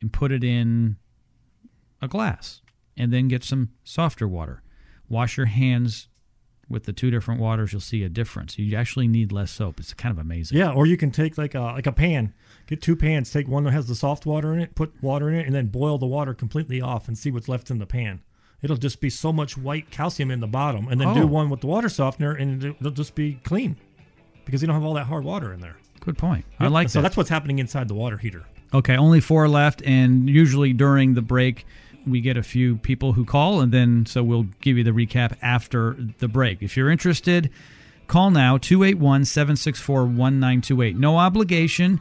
[0.00, 0.96] and put it in
[2.02, 2.62] a glass
[2.96, 4.62] and then get some softer water.
[5.08, 6.08] Wash your hands
[6.68, 8.58] with the two different waters, you'll see a difference.
[8.58, 9.80] You actually need less soap.
[9.80, 10.58] It's kind of amazing.
[10.58, 12.34] Yeah, or you can take like a like a pan,
[12.66, 15.34] get two pans, take one that has the soft water in it, put water in
[15.34, 18.20] it, and then boil the water completely off and see what's left in the pan.
[18.60, 21.14] It'll just be so much white calcium in the bottom, and then Oh.
[21.14, 23.76] do one with the water softener, and it'll just be clean
[24.48, 25.76] because you don't have all that hard water in there.
[26.00, 26.46] Good point.
[26.58, 27.02] I like So that.
[27.02, 28.44] that's what's happening inside the water heater.
[28.72, 31.66] Okay, only four left, and usually during the break,
[32.06, 35.36] we get a few people who call, and then so we'll give you the recap
[35.42, 36.62] after the break.
[36.62, 37.50] If you're interested,
[38.06, 40.96] call now 281 764 1928.
[40.96, 42.00] No obligation.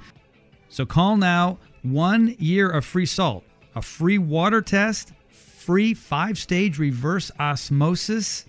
[0.69, 1.57] So call now.
[1.83, 3.43] One year of free salt,
[3.75, 8.45] a free water test, free five stage reverse osmosis.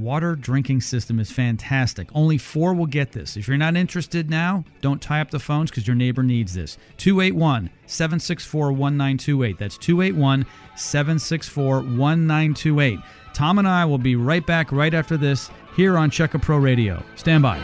[0.00, 2.08] Water drinking system is fantastic.
[2.14, 3.36] Only four will get this.
[3.36, 6.76] If you're not interested now, don't tie up the phones because your neighbor needs this.
[6.98, 9.58] 281 764 1928.
[9.58, 12.98] That's 281 764 1928.
[13.32, 16.58] Tom and I will be right back right after this here on Check a Pro
[16.58, 17.02] Radio.
[17.16, 17.58] Stand by.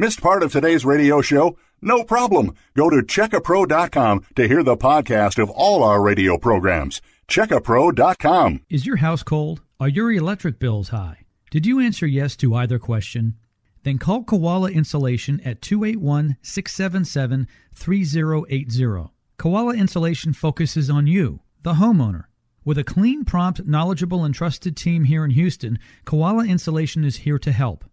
[0.00, 1.58] Missed part of today's radio show?
[1.82, 2.54] No problem.
[2.74, 7.02] Go to checkapro.com to hear the podcast of all our radio programs.
[7.28, 8.62] Checkapro.com.
[8.70, 9.60] Is your house cold?
[9.78, 11.26] Are your electric bills high?
[11.50, 13.34] Did you answer yes to either question?
[13.82, 19.10] Then call Koala Insulation at 281 677 3080.
[19.36, 22.24] Koala Insulation focuses on you, the homeowner.
[22.64, 27.38] With a clean, prompt, knowledgeable, and trusted team here in Houston, Koala Insulation is here
[27.38, 27.84] to help.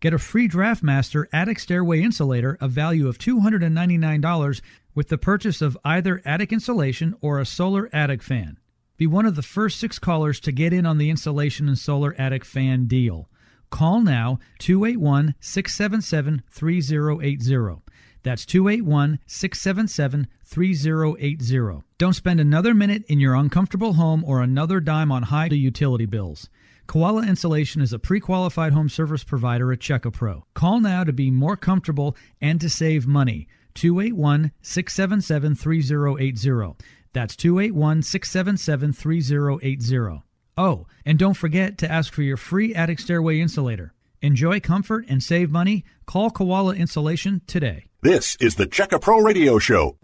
[0.00, 4.60] Get a free DraftMaster attic stairway insulator, a value of $299,
[4.94, 8.58] with the purchase of either attic insulation or a solar attic fan.
[8.96, 12.14] Be one of the first six callers to get in on the insulation and solar
[12.16, 13.28] attic fan deal.
[13.70, 17.82] Call now 281 677 3080.
[18.22, 21.84] That's 281 677 3080.
[21.98, 26.48] Don't spend another minute in your uncomfortable home or another dime on high utility bills.
[26.88, 30.44] Koala Insulation is a pre qualified home service provider at CheckaPro.
[30.54, 33.46] Call now to be more comfortable and to save money.
[33.74, 36.82] 281 677 3080.
[37.12, 40.22] That's 281 677 3080.
[40.56, 43.92] Oh, and don't forget to ask for your free attic stairway insulator.
[44.22, 45.84] Enjoy comfort and save money.
[46.06, 47.84] Call Koala Insulation today.
[48.00, 49.98] This is the Checkapro Radio Show.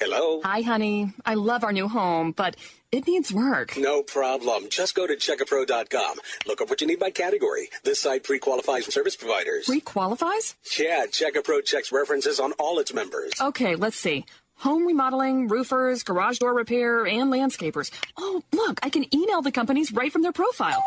[0.00, 0.40] Hello?
[0.44, 1.12] Hi, honey.
[1.26, 2.56] I love our new home, but
[2.90, 3.76] it needs work.
[3.76, 4.70] No problem.
[4.70, 6.16] Just go to checkapro.com.
[6.46, 7.68] Look up what you need by category.
[7.84, 9.66] This site pre-qualifies service providers.
[9.66, 10.56] Pre qualifies?
[10.78, 13.32] yeah, Checkapro checks references on all its members.
[13.38, 14.24] Okay, let's see.
[14.60, 17.90] Home remodeling, roofers, garage door repair, and landscapers.
[18.16, 20.82] Oh, look, I can email the companies right from their profile.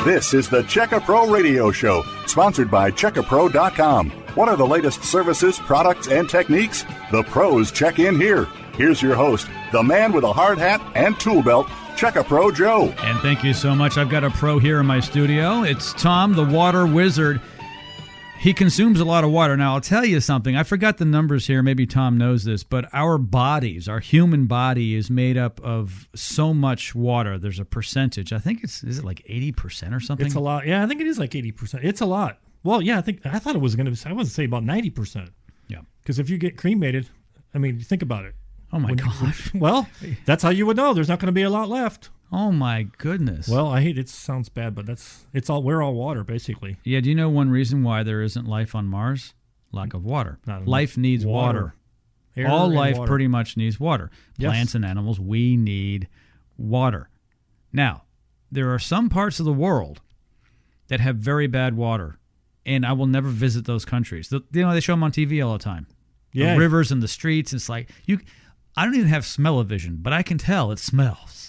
[0.08, 4.10] This is the Checkapro Radio Show, sponsored by Checkapro.com.
[4.36, 6.86] What are the latest services, products, and techniques?
[7.12, 8.46] The pros check in here.
[8.78, 12.52] here's your host, the man with a hard hat and tool belt, Check a Pro
[12.52, 12.94] Joe.
[13.00, 13.98] And thank you so much.
[13.98, 15.64] I've got a pro here in my studio.
[15.64, 17.42] It's Tom, the water wizard.
[18.40, 19.58] He consumes a lot of water.
[19.58, 20.56] Now, I'll tell you something.
[20.56, 21.62] I forgot the numbers here.
[21.64, 26.54] Maybe Tom knows this, but our bodies, our human body, is made up of so
[26.54, 27.38] much water.
[27.38, 28.32] There's a percentage.
[28.32, 30.26] I think it's, is it like 80% or something?
[30.26, 30.68] It's a lot.
[30.68, 31.84] Yeah, I think it is like eighty percent.
[31.84, 32.40] It's a lot.
[32.64, 33.92] Well, yeah, I think I thought it was going to.
[33.92, 35.32] Be I was say about ninety percent.
[35.68, 35.80] Yeah.
[36.02, 37.10] Because if you get cremated,
[37.54, 38.36] I mean, think about it.
[38.72, 39.34] Oh, my When- God.
[39.56, 39.90] Well,
[40.26, 40.94] that's how you would know.
[40.94, 42.10] There's not going to be a lot left.
[42.32, 43.48] Oh, my goodness.
[43.48, 44.10] Well, I hate it.
[44.10, 45.64] Sounds bad, but that's it's all.
[45.64, 46.78] We're all water, basically.
[46.84, 49.34] Yeah, do you know one reason why there isn't life on Mars?
[49.72, 50.40] Lack of water.
[50.66, 51.74] Life needs water.
[52.36, 53.08] Air All life water.
[53.10, 54.12] pretty much needs water.
[54.38, 54.50] Yes.
[54.52, 56.08] Plants and animals, we need
[56.58, 57.10] water.
[57.74, 58.04] Now,
[58.52, 60.02] there are some parts of the world
[60.88, 62.18] that have very bad water,
[62.66, 64.30] and I will never visit those countries.
[64.30, 65.88] The, you know, they show them on TV all the time.
[66.32, 66.54] Yeah.
[66.54, 67.54] The rivers and the streets.
[67.54, 68.20] It's like you.
[68.76, 71.47] I don't even have smell-o-vision, but I can tell it smells.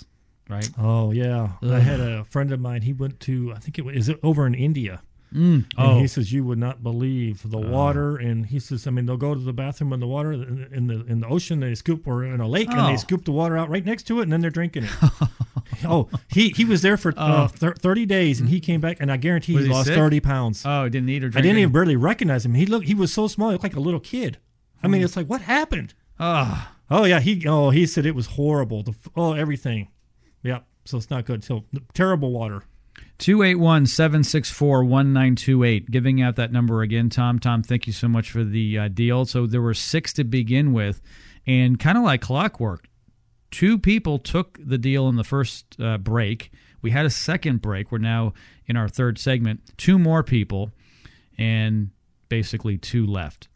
[0.48, 0.68] Right?
[0.78, 2.82] Oh yeah, I had a friend of mine.
[2.82, 5.02] He went to I think it was is it over in India.
[5.34, 5.36] Mm.
[5.36, 9.04] And Oh, he says you would not believe the water, and he says, I mean,
[9.04, 11.60] they'll go to the bathroom in the water in the in the, ocean.
[11.60, 12.86] They scoop or in a lake, and Oh.
[12.86, 14.90] they scoop the water out right next to it, and then they're drinking it.
[15.84, 17.22] oh, he he was there for Oh.
[17.22, 19.96] uh, thir- thirty days, and he came back, and I guarantee he he lost sick?
[19.96, 20.62] thirty pounds.
[20.64, 21.36] oh, didn't eat or drink.
[21.36, 22.54] I didn't even barely recognize him.
[22.54, 24.38] He looked, he was so small, he looked like a little kid.
[24.82, 25.92] I mean, it's like what happened?
[26.18, 26.72] Ah.
[26.90, 28.82] Oh yeah, he oh he said it was horrible.
[28.82, 29.88] The oh everything.
[30.88, 31.44] So it's not good.
[31.44, 32.62] So terrible water.
[33.18, 35.90] 281 764 1928.
[35.90, 37.38] Giving out that number again, Tom.
[37.38, 39.26] Tom, thank you so much for the uh, deal.
[39.26, 41.02] So there were six to begin with,
[41.46, 42.88] and kind of like clockwork,
[43.50, 46.50] two people took the deal in the first uh, break.
[46.80, 47.92] We had a second break.
[47.92, 48.32] We're now
[48.66, 49.76] in our third segment.
[49.76, 50.72] Two more people,
[51.36, 51.90] and
[52.30, 53.48] basically two left.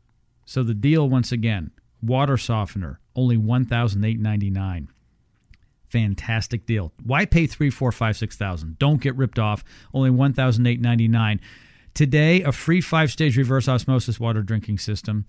[0.44, 1.70] So the deal, once again,
[2.02, 4.91] water softener, only one thousand eight ninety nine
[5.92, 6.92] fantastic deal.
[7.04, 8.78] Why pay three, four, five, six thousand?
[8.78, 9.62] Don't get ripped off.
[9.92, 11.40] Only one thousand eight ninety nine.
[11.94, 15.26] Today, a free five stage reverse osmosis water drinking system,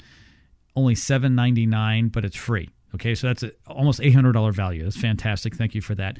[0.76, 2.69] only seven ninety nine, but it's free.
[2.95, 4.84] Okay, so that's a, almost eight hundred dollar value.
[4.84, 5.56] That's fantastic.
[5.56, 6.17] Thank you for that.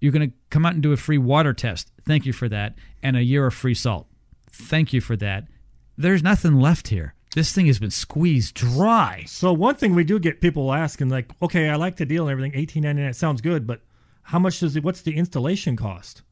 [0.00, 1.90] You're going to come out and do a free water test.
[2.06, 4.06] Thank you for that, and a year of free salt.
[4.50, 5.48] Thank you for that.
[5.96, 7.14] There's nothing left here.
[7.34, 9.24] This thing has been squeezed dry.
[9.26, 12.32] So one thing we do get people asking, like, okay, I like the deal and
[12.32, 13.82] everything, eighteen ninety nine sounds good, but
[14.22, 14.82] how much does it?
[14.82, 16.22] What's the installation cost?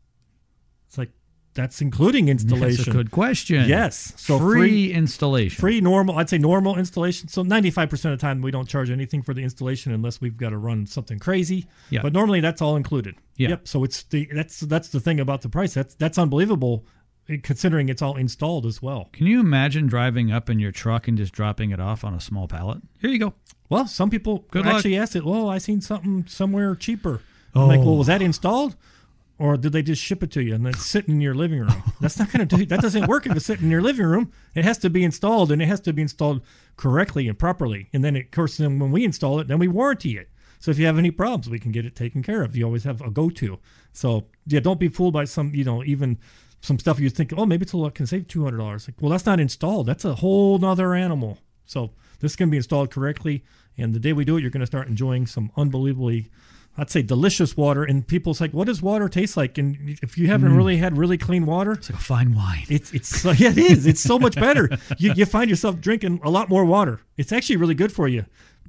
[0.88, 1.10] It's like
[1.54, 2.76] that's including installation.
[2.76, 3.68] That's a good question.
[3.68, 4.12] Yes.
[4.16, 5.58] So free, free- installation.
[5.58, 7.28] Free normal, I'd say normal installation.
[7.28, 10.20] So ninety five percent of the time we don't charge anything for the installation unless
[10.20, 11.66] we've got to run something crazy.
[11.90, 12.02] Yeah.
[12.02, 13.16] But normally that's all included.
[13.36, 13.50] Yeah.
[13.50, 13.68] Yep.
[13.68, 15.74] So it's the that's that's the thing about the price.
[15.74, 16.84] That's that's unbelievable,
[17.42, 19.08] considering it's all installed as well.
[19.12, 22.20] Can you imagine driving up in your truck and just dropping it off on a
[22.20, 22.78] small pallet?
[23.00, 23.34] Here you go.
[23.68, 24.76] Well, some people Good luck.
[24.76, 25.22] actually asked it.
[25.26, 27.20] Oh, I seen something somewhere cheaper.
[27.54, 27.84] I'm like, Oh.
[27.86, 28.76] well, was that installed,
[29.38, 31.82] or did they just ship it to you and it's sitting in your living room?
[32.00, 32.64] That's not going to do.
[32.66, 34.30] That doesn't work if it's sitting in your living room.
[34.54, 36.42] It has to be installed, and it has to be installed
[36.76, 37.88] correctly and properly.
[37.92, 40.28] And then, of course, then when we install it, then we warranty it.
[40.58, 42.56] So if you have any problems, we can get it taken care of.
[42.56, 43.58] You always have a go-to.
[43.92, 46.18] So yeah, don't be fooled by some, you know, even
[46.60, 48.88] some stuff you think, oh, maybe it's a lot can save two hundred dollars.
[48.88, 49.86] Like, well, that's not installed.
[49.86, 51.38] That's a whole nother animal.
[51.64, 51.90] So
[52.20, 53.44] this can be installed correctly,
[53.76, 56.30] and the day we do it, you're going to start enjoying some unbelievably,
[56.78, 57.84] I'd say, delicious water.
[57.84, 59.58] And people's like, what does water taste like?
[59.58, 60.56] And if you haven't mm.
[60.56, 62.64] really had really clean water, It's like a fine wine.
[62.68, 63.86] it's it's yeah, it is.
[63.86, 64.70] It's so much better.
[64.98, 67.00] You you find yourself drinking a lot more water.
[67.16, 68.24] It's actually really good for you.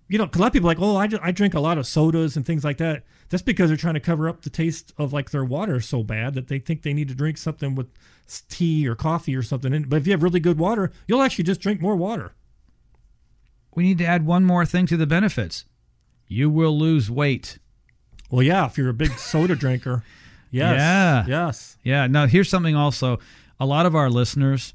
[0.10, 1.86] You know, a lot of people are like, oh, I, I drink a lot of
[1.86, 3.04] sodas and things like that.
[3.30, 6.34] That's because they're trying to cover up the taste of like their water so bad
[6.36, 7.88] that they think they need to drink something with
[8.50, 9.74] tea or coffee or something.
[9.74, 12.32] And, but if you have really good water, you'll actually just drink more water.
[13.76, 15.66] We need to add one more thing to the benefits.
[16.28, 17.60] You will lose weight.
[18.32, 20.04] Well, yeah, if you're a big soda drinker,
[20.50, 21.26] yes, Yeah.
[21.28, 22.08] yes, Yeah.
[22.08, 23.20] Now, here's something also.
[23.60, 24.74] A lot of our listeners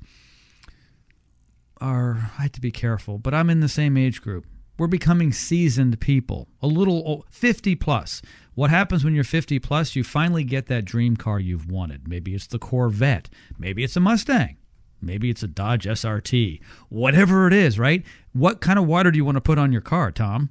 [1.80, 4.46] are, I have to be careful, but I'm in the same age group.
[4.78, 8.22] We're becoming seasoned people, a little o- 50 plus.
[8.54, 9.96] What happens when you're 50 plus?
[9.96, 12.06] You finally get that dream car you've wanted.
[12.06, 13.28] Maybe it's the Corvette.
[13.58, 14.56] Maybe it's a Mustang.
[15.00, 16.60] Maybe it's a Dodge SRT.
[16.88, 18.04] Whatever it is, right?
[18.32, 20.50] What kind of water do you want to put on your car, Tom?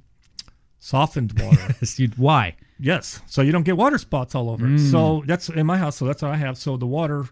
[0.82, 1.76] softened water.
[2.16, 2.56] Why?
[2.78, 3.20] Yes.
[3.26, 4.70] So you don't get water spots all over it.
[4.70, 4.90] Mm.
[4.90, 5.96] So that's in my house.
[5.96, 6.58] So that's what I have.
[6.58, 7.26] So the water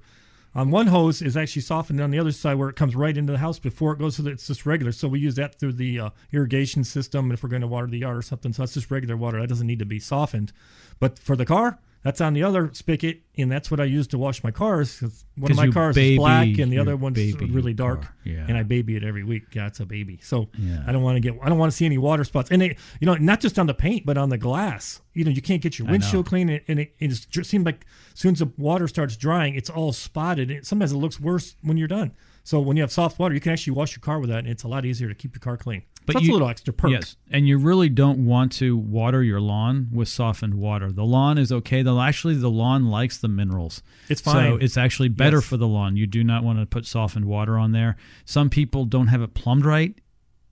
[0.54, 3.32] on one hose is actually softened on the other side where it comes right into
[3.32, 4.92] the house before it goes to the, it's just regular.
[4.92, 7.98] So we use that through the uh, irrigation system if we're going to water the
[7.98, 8.52] yard or something.
[8.52, 9.40] So that's just regular water.
[9.40, 10.52] That doesn't need to be softened.
[10.98, 14.18] But for the car, That's on the other spigot, and that's what I use to
[14.18, 14.98] wash my cars.
[15.00, 17.18] 'cause one 'Cause of my cars is black, and the other one's
[17.52, 18.06] really dark.
[18.24, 18.46] Yeah.
[18.48, 19.54] And I baby it every week.
[19.54, 20.18] Yeah, it's a baby.
[20.22, 20.82] So Yeah.
[20.86, 21.38] I don't want to get.
[21.42, 22.50] I don't want to see any water spots.
[22.50, 25.02] And it, you know, not just on the paint, but on the glass.
[25.12, 27.84] You know, you can't get your windshield clean, and and it, it just seems like
[28.14, 30.50] as soon as the water starts drying, it's all spotted.
[30.50, 32.12] It, sometimes it looks worse when you're done.
[32.44, 34.48] So when you have soft water, you can actually wash your car with that, and
[34.48, 35.82] it's a lot easier to keep your car clean.
[36.06, 36.90] But that's you- a little extra perk.
[36.90, 40.90] Yes, and you really don't want to water your lawn with softened water.
[40.90, 41.82] The lawn is okay.
[41.82, 43.82] Though actually, the lawn likes the minerals.
[44.08, 44.52] It's fine.
[44.52, 45.44] So it's actually better Yes.
[45.46, 45.96] for the lawn.
[45.96, 47.96] You do not want to put softened water on there.
[48.24, 49.94] Some people don't have it plumbed right,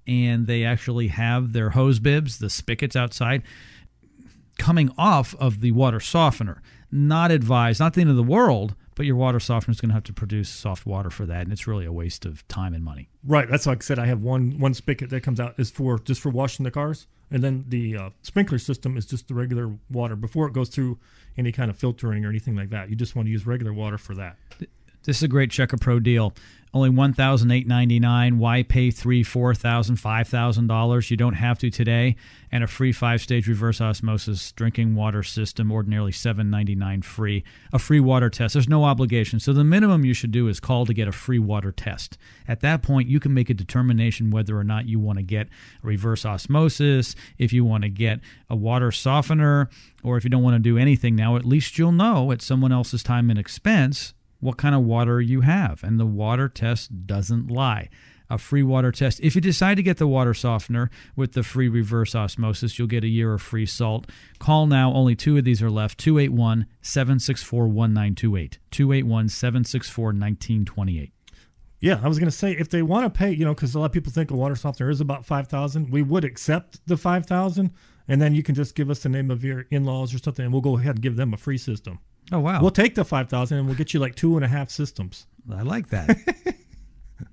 [0.06, 3.42] and they actually have their hose bibs, the spigots outside,
[4.58, 6.62] coming off of the water softener.
[6.90, 7.80] Not advised.
[7.80, 8.74] Not the end of the world.
[8.98, 11.52] But your water softener is going to have to produce soft water for that, and
[11.52, 13.08] it's really a waste of time and money.
[13.22, 13.48] Right.
[13.48, 13.96] That's like I said.
[14.00, 17.06] I have one one spigot that comes out is for just for washing the cars,
[17.30, 20.98] and then the uh, sprinkler system is just the regular water before it goes through
[21.36, 22.90] any kind of filtering or anything like that.
[22.90, 24.36] You just want to use regular water for that.
[25.04, 26.34] This is a great Check a Pro deal.
[26.74, 28.38] Only one thousand eight ninety nine.
[28.38, 31.10] Why pay three, four thousand, five thousand dollars?
[31.10, 32.16] You don't have to today.
[32.50, 37.44] And a free five stage reverse osmosis drinking water system, ordinarily seven ninety nine free.
[37.72, 38.54] A free water test.
[38.54, 39.40] There's no obligation.
[39.40, 42.18] So the minimum you should do is call to get a free water test.
[42.46, 45.48] At that point, you can make a determination whether or not you want to get
[45.82, 49.68] reverse osmosis, if you want to get a water softener,
[50.02, 51.36] or if you don't want to do anything now.
[51.36, 55.42] At least you'll know at someone else's time and expense what kind of water you
[55.42, 55.82] have.
[55.82, 57.88] And the water test doesn't lie.
[58.30, 59.20] A free water test.
[59.20, 63.02] If you decide to get the water softener with the free reverse osmosis, you'll get
[63.02, 64.06] a year of free salt.
[64.38, 64.92] Call now.
[64.92, 68.58] Only two of these are left 281 764 1928.
[68.70, 71.12] 281 764 1928.
[71.80, 73.78] Yeah, I was going to say if they want to pay, you know, because a
[73.78, 75.90] lot of people think a water softener is about five thousand.
[75.90, 77.70] We would accept the five thousand,
[78.08, 80.52] and then you can just give us the name of your in-laws or something, and
[80.52, 82.00] we'll go ahead and give them a free system.
[82.32, 82.60] Oh, wow.
[82.60, 85.26] We'll take the five thousand, and we'll get you like two and a half systems.
[85.50, 86.16] I like that.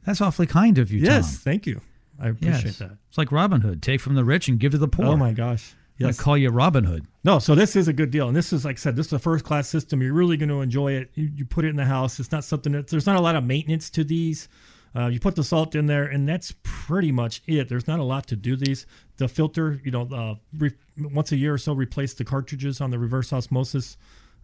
[0.06, 1.42] That's awfully kind of you, Yes, Tom.
[1.44, 1.82] thank you.
[2.20, 2.78] I appreciate Yes.
[2.80, 2.98] that.
[3.10, 3.82] It's like Robin Hood.
[3.82, 5.06] Take from the rich and give to the poor.
[5.06, 5.74] Oh my gosh.
[6.04, 7.06] I call you Robin Hood.
[7.24, 9.14] No, so this is a good deal, and this is like I said, this is
[9.14, 10.02] a first class system.
[10.02, 11.10] You're really going to enjoy it.
[11.16, 12.20] You, you put it in the house.
[12.20, 14.50] It's not something that there's not a lot of maintenance to these.
[14.94, 17.70] Uh, you put the salt in there, and that's pretty much it.
[17.70, 18.86] There's not a lot to do these.
[19.18, 22.92] The filter, you know, uh, re- once a year or so, replace the cartridges on
[22.92, 23.96] the reverse osmosis.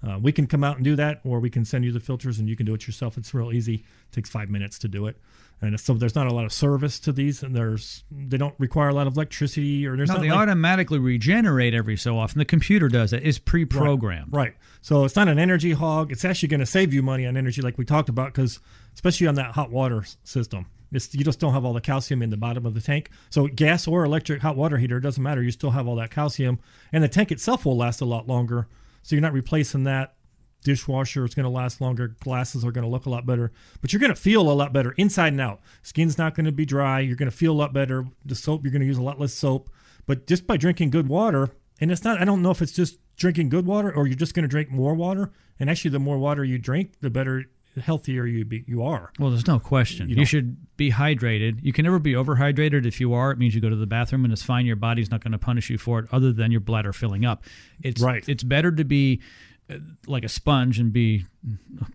[0.05, 2.39] Uh, we can come out and do that, or we can send you the filters
[2.39, 3.17] and you can do it yourself.
[3.17, 3.75] It's real easy.
[3.75, 5.15] It takes five minutes to do it,
[5.61, 8.89] and so there's not a lot of service to these, and there's they don't require
[8.89, 12.39] a lot of electricity or there's No, they like- automatically regenerate every so often.
[12.39, 13.23] The computer does it.
[13.23, 14.33] It's pre-programmed.
[14.33, 14.55] Right.
[14.81, 16.11] So it's not an energy hog.
[16.11, 18.59] It's actually going to save you money on energy, like we talked about, because
[18.95, 22.31] especially on that hot water system, it's, you just don't have all the calcium in
[22.31, 23.11] the bottom of the tank.
[23.29, 25.43] So gas or electric hot water heater it doesn't matter.
[25.43, 26.59] You still have all that calcium,
[26.91, 28.67] and the tank itself will last a lot longer.
[29.03, 30.15] So you're not replacing that.
[30.63, 32.09] Dishwasher It's going to last longer.
[32.19, 34.71] Glasses are going to look a lot better, but you're going to feel a lot
[34.71, 35.59] better inside and out.
[35.81, 36.99] Skin's not going to be dry.
[36.99, 38.05] You're going to feel a lot better.
[38.23, 39.71] The soap you're going to use a lot less soap,
[40.05, 41.49] but just by drinking good water,
[41.79, 42.21] and it's not.
[42.21, 44.69] I don't know if it's just drinking good water or you're just going to drink
[44.69, 45.31] more water.
[45.59, 47.45] And actually, the more water you drink, the better,
[47.79, 49.11] healthier you be, you are.
[49.19, 50.09] Well, there's no question.
[50.09, 50.23] You, know.
[50.23, 51.59] should be hydrated.
[51.61, 52.85] You can never be overhydrated.
[52.85, 54.65] If you are, it means you go to the bathroom and it's fine.
[54.65, 57.43] Your body's not going to punish you for it, other than your bladder filling up.
[57.81, 58.27] It's Right.
[58.27, 59.21] It's better to be
[59.69, 59.75] uh,
[60.07, 61.25] like a sponge and be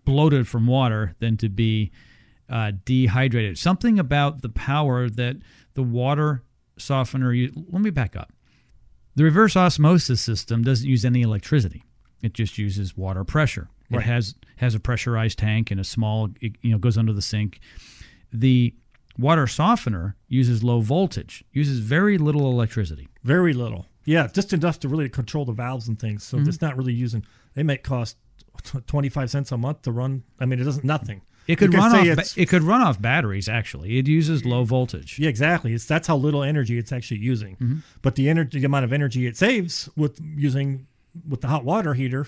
[0.05, 1.91] bloated from water than to be
[2.49, 3.57] uh, dehydrated.
[3.57, 5.37] Something about the power that
[5.73, 6.43] the water
[6.77, 7.33] softener.
[7.33, 8.31] u- Let me back up.
[9.15, 11.83] The reverse osmosis system doesn't use any electricity.
[12.21, 13.69] It just uses water pressure.
[13.89, 14.05] It Right.
[14.05, 17.59] has has a pressurized tank and a small, it, you know, goes under the sink.
[18.33, 18.73] The
[19.17, 23.07] water softener uses low voltage, uses very little electricity.
[23.23, 23.85] Very little.
[24.05, 26.23] Yeah, just enough to really control the valves and things.
[26.23, 27.25] So it's not really using.
[27.53, 28.17] They might cost
[28.87, 30.23] twenty five cents a month to run.
[30.39, 31.21] I mean, it doesn't nothing.
[31.47, 32.15] It could run off.
[32.17, 33.47] ba- It could run off batteries.
[33.47, 35.17] Actually, it uses low voltage.
[35.19, 35.73] Yeah, exactly.
[35.73, 37.55] It's that's how little energy it's actually using.
[37.55, 37.77] Mm-hmm.
[38.01, 40.87] But the energy, the amount of energy it saves with using
[41.27, 42.27] with the hot water heater,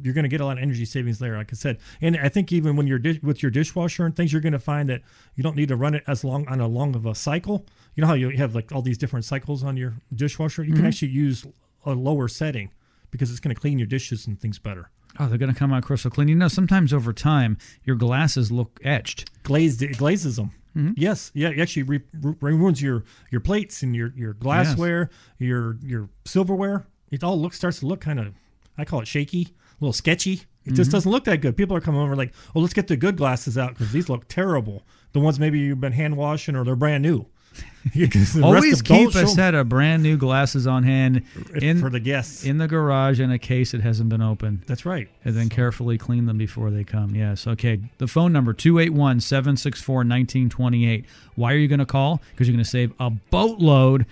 [0.00, 1.36] you're going to get a lot of energy savings there.
[1.36, 4.32] Like I said, and I think even when you're dish, with your dishwasher and things,
[4.32, 5.02] you're going to find that
[5.34, 7.66] you don't need to run it as long on a long of a cycle.
[7.94, 10.62] You know how you have like all these different cycles on your dishwasher.
[10.62, 10.88] You can mm-hmm.
[10.88, 11.46] actually use
[11.84, 12.70] a lower setting
[13.10, 14.90] because it's going to clean your dishes and things better.
[15.18, 16.28] Oh, they're going to come out crystal clean.
[16.28, 19.30] You know, sometimes over time, your glasses look etched.
[19.42, 20.52] glazed it glazes them.
[20.76, 20.92] Mm-hmm.
[20.96, 25.76] Yes, yeah, it actually re- re- ruins your your plates and your your glassware, your
[25.82, 26.86] your silverware.
[27.10, 28.34] It all looks starts to look kind of,
[28.76, 29.48] I call it shaky,
[29.80, 30.42] little sketchy.
[30.64, 30.96] It just mm-hmm.
[30.96, 31.56] doesn't look that good.
[31.56, 34.28] People are coming over like, oh, let's get the good glasses out because these look
[34.28, 34.82] terrible.
[35.12, 37.26] The ones maybe you've been hand washing or they're brand new.
[37.96, 41.22] Because the rest Always keep a set of brand new glasses on hand
[41.54, 42.44] in for the guests.
[42.44, 44.64] in the garage in a case that hasn't been opened.
[44.66, 45.08] That's right.
[45.24, 47.14] And then carefully clean them before they come.
[47.14, 47.46] Yes.
[47.46, 47.80] Okay.
[47.96, 51.06] The phone number 281 764 1928.
[51.36, 52.20] Why are you going to call?
[52.32, 54.04] Because you're going to save a boatload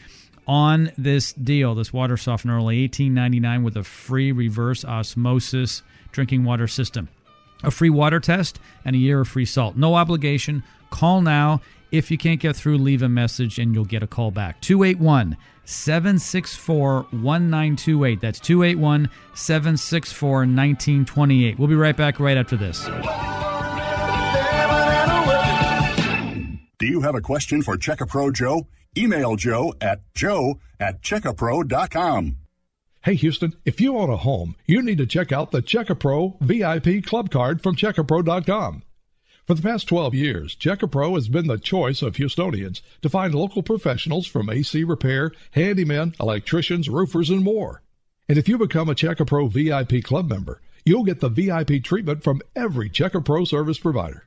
[0.46, 5.82] on this deal, this water softener, only 1899 with a free reverse osmosis
[6.12, 7.08] drinking water system.
[7.62, 9.76] A free water test and a year of free salt.
[9.76, 10.62] No obligation.
[10.90, 11.60] Call now.
[11.90, 14.60] If you can't get through, leave a message and you'll get a call back.
[14.60, 18.20] 281 764 1928.
[18.20, 21.58] That's 281 764 1928.
[21.58, 22.84] We'll be right back right after this.
[26.78, 28.66] Do you have a question for Checkapro Joe?
[28.96, 32.36] Email Joe at joe at checkapro.com.
[33.02, 37.04] Hey Houston, if you own a home, you need to check out the Checkapro VIP
[37.04, 38.82] Club Card from checkapro.com.
[39.46, 43.62] For the past 12 years, Checkapro has been the choice of Houstonians to find local
[43.62, 47.80] professionals from AC repair, handymen, electricians, roofers, and more.
[48.28, 52.42] And if you become a Checkapro VIP Club member, you'll get the VIP treatment from
[52.56, 54.26] every Checkapro service provider.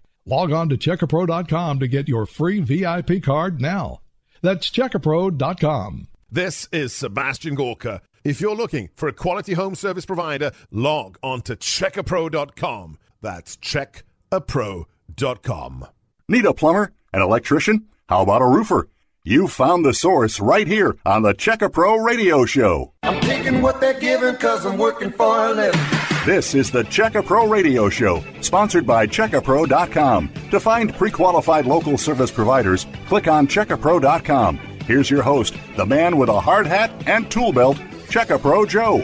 [0.25, 4.01] Log on to checkapro.com to get your free VIP card now.
[4.41, 6.07] That's checkapro.com.
[6.29, 8.01] This is Sebastian Gorka.
[8.23, 12.97] If you're looking for a quality home service provider, log on to checkapro.com.
[13.21, 15.87] That's checkapro.com.
[16.29, 16.91] Need a plumber?
[17.13, 17.87] An electrician?
[18.07, 18.87] How about a roofer?
[19.23, 22.93] You found the source right here on the Checkapro Radio Show.
[23.03, 25.81] I'm taking what they're giving cause I'm working for a living.
[26.23, 30.31] This is the Checkapro Radio Show, sponsored by Checkapro.com.
[30.51, 34.57] To find pre-qualified local service providers, click on Checkapro.com.
[34.85, 38.99] Here's your host, the man with a hard hat and tool belt, Checkapro Joe.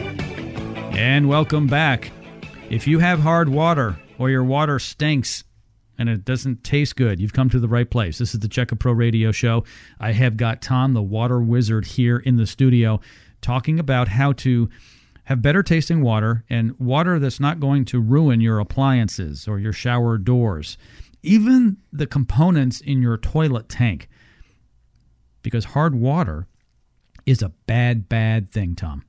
[0.96, 2.12] And welcome back.
[2.70, 5.42] If you have hard water or your water stinks
[5.98, 8.18] and it doesn't taste good, you've come to the right place.
[8.18, 9.64] This is the Check a Pro Radio Show.
[9.98, 13.00] I have got Tom, the water wizard, here in the studio
[13.40, 14.68] talking about how to
[15.28, 19.74] have better tasting water and water that's not going to ruin your appliances or your
[19.74, 20.78] shower doors,
[21.22, 24.08] even the components in your toilet tank.
[25.42, 26.46] Because hard water
[27.26, 29.04] is a bad, bad thing, Tom.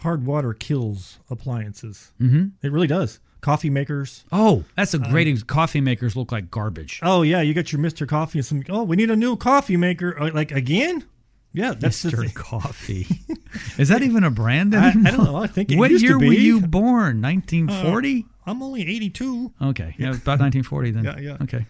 [0.00, 2.12] Hard water kills appliances.
[2.20, 2.48] Mm-hmm.
[2.62, 3.18] It really does.
[3.40, 4.24] Coffee makers.
[4.30, 5.26] Oh, that's a great.
[5.26, 7.00] ex- coffee makers look like garbage.
[7.02, 8.62] Oh yeah, you got your Mister Coffee and some.
[8.68, 10.20] Oh, we need a new coffee maker.
[10.20, 11.04] Uh, Like again?
[11.52, 12.32] Yeah, that's Mr.
[12.34, 13.06] Coffee.
[13.78, 15.36] Is that even a brand I- I don't know.
[15.36, 17.20] I think it what used to year were you born?
[17.20, 18.26] 1940?
[18.46, 19.52] I'm only 82.
[19.62, 21.04] okay, yeah, about 1940 then.
[21.04, 21.36] Yeah, yeah.
[21.42, 21.66] Okay.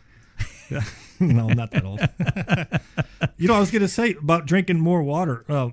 [0.70, 0.82] Yeah.
[1.20, 2.00] no, I'm not that old.
[3.36, 5.44] you know, I was going to say about drinking more water.
[5.48, 5.70] Uh,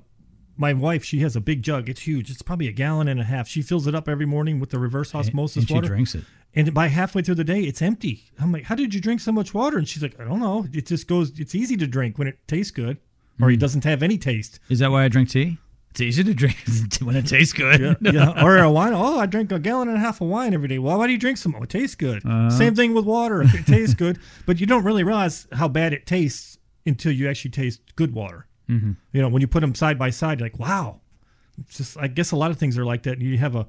[0.58, 1.88] my wife, she has a big jug.
[1.88, 2.30] It's huge.
[2.30, 3.48] It's probably a gallon and a half.
[3.48, 5.88] She fills it up every morning with the reverse osmosis and she water.
[5.88, 6.26] drinks it.
[6.54, 8.26] And by halfway through the day, it's empty.
[8.40, 9.78] I'm like, how did you drink so much water?
[9.78, 10.68] And she's like, I don't know.
[10.74, 11.40] It just goes.
[11.40, 12.98] It's easy to drink when it tastes good,
[13.42, 14.60] or he doesn't have any taste.
[14.70, 15.58] Is that why I drink tea?
[15.92, 16.58] It's easy to drink
[17.02, 17.98] when it tastes good.
[18.02, 18.44] Yeah, yeah.
[18.46, 18.94] Or a wine.
[18.94, 20.78] Oh, I drink a gallon and a half of wine every day.
[20.78, 21.56] Well, why do you drink some?
[21.56, 22.24] Oh, it tastes good.
[22.26, 22.50] Uh-huh.
[22.52, 23.42] Same thing with water.
[23.42, 27.52] It tastes good, but you don't really realize how bad it tastes until you actually
[27.52, 28.46] taste good water.
[28.70, 28.92] Mm-hmm.
[29.14, 31.02] You know, when you put them side by side, you're like, wow.
[31.62, 33.20] It's just, I guess a lot of things are like that.
[33.20, 33.66] You have a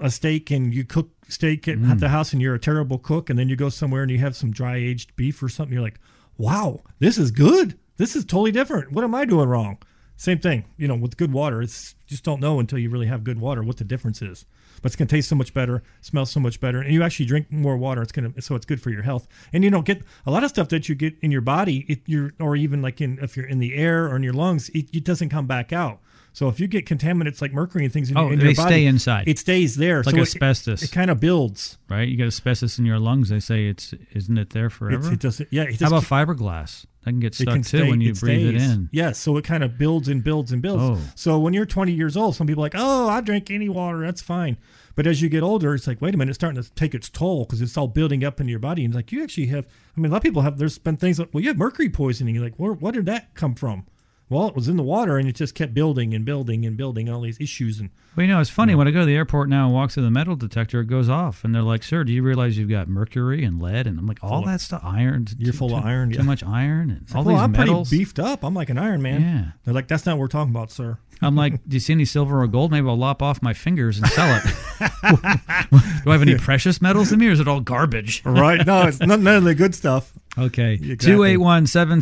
[0.00, 1.90] a steak and you cook steak at, Mm.
[1.90, 4.18] at the house and you're a terrible cook, and then you go somewhere and you
[4.18, 5.72] have some dry aged beef or something.
[5.72, 5.98] You're like,
[6.38, 7.76] wow, this is good.
[8.00, 8.92] This is totally different.
[8.92, 9.76] What am I doing wrong?
[10.16, 11.60] Same thing, you know, with good water.
[11.60, 14.46] It's just don't know until you really have good water what the difference is.
[14.80, 17.52] But it's gonna taste so much better, smell so much better, and you actually drink
[17.52, 18.00] more water.
[18.00, 19.28] It's gonna so it's good for your health.
[19.52, 22.00] And you don't get a lot of stuff that you get in your body, it
[22.06, 24.86] you're or even like in if you're in the air or in your lungs, it,
[24.94, 26.00] it doesn't come back out.
[26.32, 28.68] So if you get contaminants like mercury and things in, Oh, in they your body,
[28.70, 29.28] stay inside.
[29.28, 30.02] It stays there.
[30.02, 30.82] Like so asbestos.
[30.82, 31.78] It, it kind of builds.
[31.88, 32.08] Right?
[32.08, 33.28] You get asbestos in your lungs.
[33.30, 35.06] They say it's isn't it there forever?
[35.06, 35.48] It's, it doesn't.
[35.50, 35.64] Yeah.
[35.64, 36.86] It How about fiberglass?
[37.04, 38.90] That can get stuck can too stay- when you breathe it in.
[38.92, 40.82] Yes, so it kind of builds and builds and builds.
[41.00, 41.12] Oh.
[41.14, 44.00] So when you're 20 years old, some people are like, oh, I drink any water,
[44.02, 44.58] that's fine.
[44.96, 47.08] But as you get older, it's like, wait a minute, it's starting to take its
[47.08, 48.84] toll because it's all building up into your body.
[48.84, 49.64] And it's like, you actually have,
[49.96, 51.88] I mean, a lot of people have, there's been things like, well, you have mercury
[51.88, 52.34] poisoning.
[52.34, 53.86] You're like, where, what did that come from?
[54.30, 57.08] Well, it was in the water, and it just kept building and building and building
[57.10, 57.80] all these issues.
[57.80, 59.90] And Well, you know, it's funny when I go to the airport now and walk
[59.90, 62.70] through the metal detector, it goes off, and they're like, "Sir, do you realize you've
[62.70, 65.26] got mercury and lead?" And I'm like, "All Full that stuff, iron.
[65.36, 66.22] You're full too, of iron, Too yeah.
[66.22, 68.44] much iron and all well, these I'm metals." pretty beefed up.
[68.44, 69.20] I'm like an Iron Man.
[69.20, 69.44] Yeah.
[69.64, 70.98] They're like, that's not what we're talking about, sir.
[71.20, 72.70] I'm like, "Do you see any silver or gold?
[72.70, 74.44] Maybe I'll lop off my fingers and sell it."
[76.04, 78.22] do I have any precious metals in me, or is it all garbage?
[78.24, 78.64] right?
[78.64, 80.12] No, it's none, none of the good stuff.
[80.38, 80.96] Okay, Exactly.
[80.96, 82.00] two eight one seven.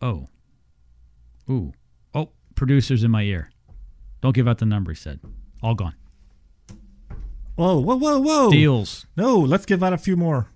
[0.00, 0.28] Oh,
[1.50, 1.72] ooh,
[2.14, 3.50] oh, producers in my ear.
[4.20, 4.92] Don't give out the number.
[4.92, 5.20] He said,
[5.62, 5.94] all gone.
[7.56, 8.50] Whoa, whoa, whoa, whoa!
[8.50, 9.06] Deals.
[9.16, 10.48] No, let's give out a few more.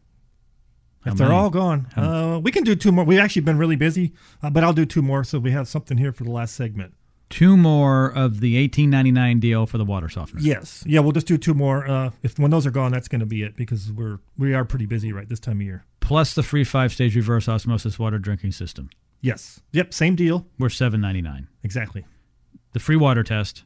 [1.04, 1.38] How If they're many?
[1.38, 3.04] all gone, uh, we can do two more.
[3.04, 5.98] We've actually been really busy, uh, but I'll do two more so we have something
[5.98, 6.94] here for the last segment.
[7.28, 10.40] Two more of the eighteen ninety nine deal for the water softener.
[10.40, 11.86] Yes, yeah, we'll just do two more.
[11.86, 14.64] Uh, if when those are gone, that's going to be it because we're we are
[14.64, 15.84] pretty busy right this time of year.
[16.00, 18.88] plus the free five stage reverse osmosis water drinking system.
[19.24, 20.46] Yes, yep, same deal.
[20.58, 21.48] We're seven ninety nine.
[21.62, 22.04] Exactly.
[22.74, 23.64] The free water test.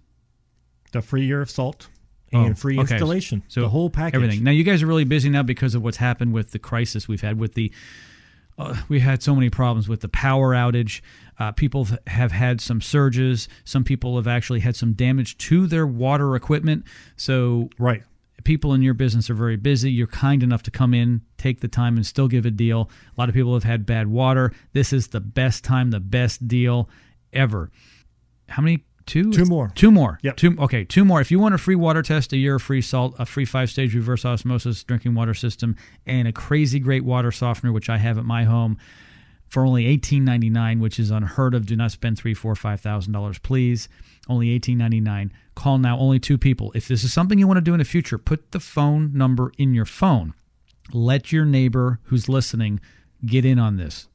[0.93, 1.89] The free year of salt
[2.33, 2.95] Oh, and free okay.
[2.95, 3.43] installation.
[3.49, 4.15] So the whole package.
[4.17, 4.45] Everything.
[4.45, 7.23] Now you guys are really busy now because of what's happened with the crisis we've
[7.23, 7.73] had with the.
[8.57, 11.01] Uh, we had so many problems with the power outage.
[11.41, 13.49] Uh, people have had some surges.
[13.65, 16.85] Some people have actually had some damage to their water equipment.
[17.17, 18.03] So Right.
[18.45, 19.91] People in your business are very busy.
[19.91, 22.91] You're kind enough to come in, take the time, and still give a deal.
[23.17, 24.53] A lot of people have had bad water.
[24.73, 26.89] This is the best time, the best deal
[27.33, 27.71] ever.
[28.49, 28.85] How many?
[29.07, 29.33] Two.
[29.33, 29.73] Two more.
[29.75, 30.19] Two more.
[30.23, 30.37] Yep.
[30.37, 30.57] Two.
[30.59, 30.85] Okay.
[30.85, 31.19] Two more.
[31.23, 33.95] If you want a free water test, a year of free salt, a free five-stage
[33.95, 38.27] reverse osmosis drinking water system, and a crazy great water softener, which I have at
[38.27, 38.77] my home.
[39.49, 41.65] For only eighteen ninety nine, which is unheard of.
[41.65, 43.89] Do not spend three, four, five thousand dollars, please.
[44.29, 45.33] Only eighteen ninety nine.
[45.59, 45.99] Call now.
[45.99, 46.71] Only two people.
[46.77, 49.51] If this is something you want to do in the future, put the phone number
[49.59, 50.35] in your phone.
[50.93, 52.79] Let your neighbor who's listening
[53.27, 54.07] get in on this.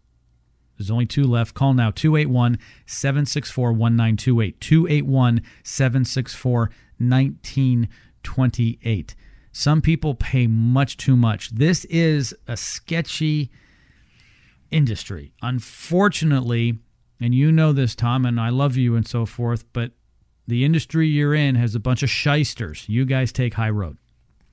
[0.78, 1.54] There's only two left.
[1.54, 4.62] Call now 281 764 1928.
[4.62, 6.60] 281 764
[6.98, 9.16] 1928.
[9.52, 11.50] Some people pay much too much.
[11.50, 13.52] This is a sketchy
[14.72, 15.34] industry.
[15.42, 16.80] Unfortunately,
[17.20, 19.92] and you know this, Tom, and I love you and so forth, but
[20.48, 22.86] the industry you're in has a bunch of shysters.
[22.88, 23.98] You guys take high road.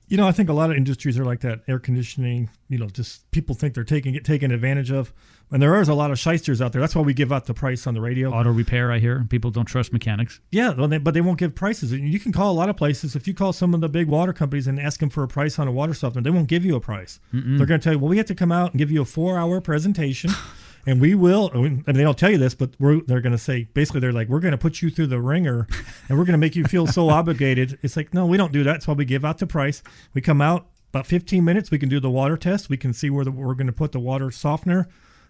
[0.07, 1.61] You know, I think a lot of industries are like that.
[1.69, 5.13] Air conditioning, you know, just people think they're taking it taken advantage of,
[5.51, 6.81] and there is a lot of shysters out there.
[6.81, 8.29] That's why we give out the price on the radio.
[8.29, 9.25] Auto repair, I hear.
[9.29, 10.41] People don't trust mechanics.
[10.51, 11.93] Yeah, well, they, but they won't give prices.
[11.93, 13.15] You can call a lot of places.
[13.15, 15.57] If you call some of the big water companies and ask them for a price
[15.57, 17.21] on a water softener, they won't give you a price.
[17.31, 19.05] They're going to tell you, well, we have to come out and give you a
[19.05, 20.31] four-hour presentation,
[20.85, 21.51] and we will.
[21.53, 24.13] I mean, they don't tell you this, but we're, they're going to say basically they're
[24.13, 25.67] like, we're going to put you through the ringer,
[26.09, 27.77] and we're going to make you feel so obligated.
[27.81, 28.73] It's like, no, we don't do that.
[28.73, 29.83] That's why we give out the price.
[30.13, 31.71] We come out about 15 minutes.
[31.71, 32.69] We can do the water test.
[32.69, 34.87] We can see where the, we're going to put the water softener.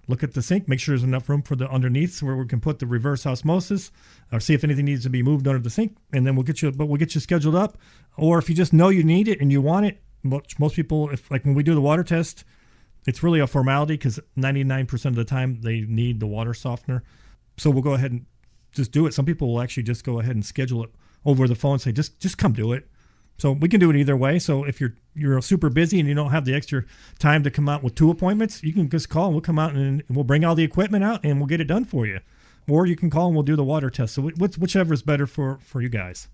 [0.07, 2.59] Look at the sink, make sure there's enough room for the underneath where we can
[2.59, 3.91] put the reverse osmosis,
[4.31, 6.61] or see if anything needs to be moved under the sink, and then we'll get
[6.61, 6.71] you.
[6.71, 7.77] But we'll get you scheduled up.
[8.17, 11.09] Or if you just know you need it and you want it, most, most people,
[11.11, 12.43] if like when we do the water test,
[13.05, 17.03] it's really a formality because 99% of the time they need the water softener.
[17.57, 18.25] So we'll go ahead and
[18.71, 19.13] just do it.
[19.13, 20.91] Some people will actually just go ahead and schedule it
[21.25, 22.87] over the phone and say, just just come do it.
[23.37, 24.39] So we can do it either way.
[24.39, 26.85] So if you're you're super busy and you don't have the extra
[27.19, 29.73] time to come out with two appointments, you can just call and we'll come out
[29.73, 32.19] and we'll bring all the equipment out and we'll get it done for you.
[32.69, 34.13] Or you can call and we'll do the water test.
[34.13, 36.27] So whichever is better for for you guys.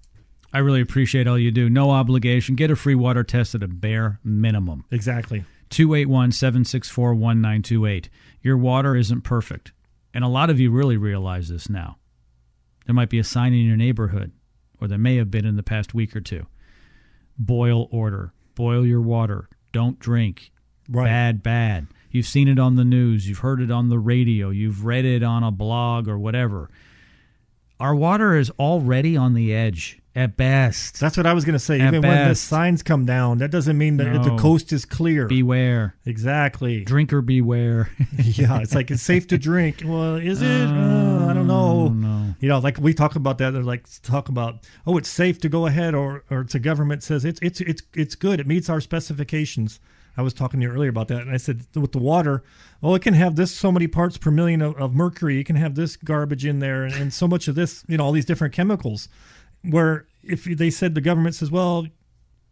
[0.53, 1.69] I really appreciate all you do.
[1.69, 2.55] No obligation.
[2.55, 4.85] Get a free water test at a bare minimum.
[4.91, 5.43] Exactly.
[5.69, 8.09] 281 764 1928.
[8.41, 9.71] Your water isn't perfect.
[10.13, 11.97] And a lot of you really realize this now.
[12.85, 14.31] There might be a sign in your neighborhood,
[14.79, 16.47] or there may have been in the past week or two.
[17.37, 18.33] Boil order.
[18.55, 19.49] Boil your water.
[19.71, 20.51] Don't drink.
[20.89, 21.05] Right.
[21.05, 21.87] Bad, bad.
[22.09, 23.27] You've seen it on the news.
[23.27, 24.49] You've heard it on the radio.
[24.49, 26.69] You've read it on a blog or whatever.
[27.79, 30.99] Our water is already on the edge at best.
[30.99, 31.79] That's what I was going to say.
[31.79, 32.45] At Even when the best.
[32.45, 34.37] signs come down, that doesn't mean that the No.
[34.37, 35.27] coast is clear.
[35.27, 35.95] Beware.
[36.05, 36.83] exactly.
[36.83, 37.89] Drinker beware.
[38.17, 39.83] yeah, it's like it's safe to drink.
[39.85, 40.47] Well, is it?
[40.67, 41.89] Uh, I don't know.
[41.89, 42.35] no.
[42.39, 43.51] You know, like we talk about that.
[43.51, 47.03] They're like talk about, oh, it's safe to go ahead, or or it's a government
[47.03, 48.39] says it's it's it's it's good.
[48.39, 49.79] It meets our specifications.
[50.19, 52.43] I was talking to you earlier about that, and I said with the water,
[52.81, 55.39] oh, it can have this so many parts per million of, of mercury.
[55.39, 58.05] It can have this garbage in there, and, and so much of this, you know,
[58.05, 59.09] all these different chemicals.
[59.63, 61.87] Where if they said the government says, well,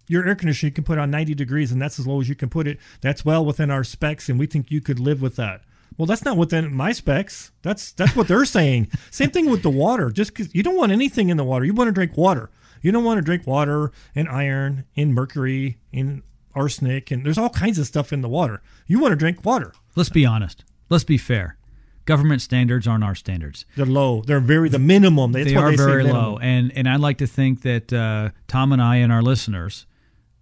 [0.08, 2.36] your air conditioner you can put on 90 degrees and that's as low as you
[2.36, 2.80] can put it.
[3.01, 5.62] That's well within our specs and we think you could live with that.
[5.97, 7.51] Well that's not within my specs.
[7.62, 8.89] That's that's what they're saying.
[9.12, 10.12] Same thing with the water.
[10.12, 11.66] Just because you don't want anything in the water.
[11.66, 12.49] You want to drink water.
[12.82, 16.22] You don't want to drink water and iron and mercury and
[16.53, 18.62] arsenic and there's all kinds of stuff in the water.
[18.88, 19.74] You want to drink water.
[19.95, 20.64] Let's be honest.
[20.89, 21.58] Let's be fair.
[22.06, 23.66] Government standards aren't our standards.
[23.76, 24.22] They're low.
[24.22, 25.32] They're very the minimum.
[25.32, 28.72] That's they are they very low, and and I like to think that uh, Tom
[28.72, 29.86] and I and our listeners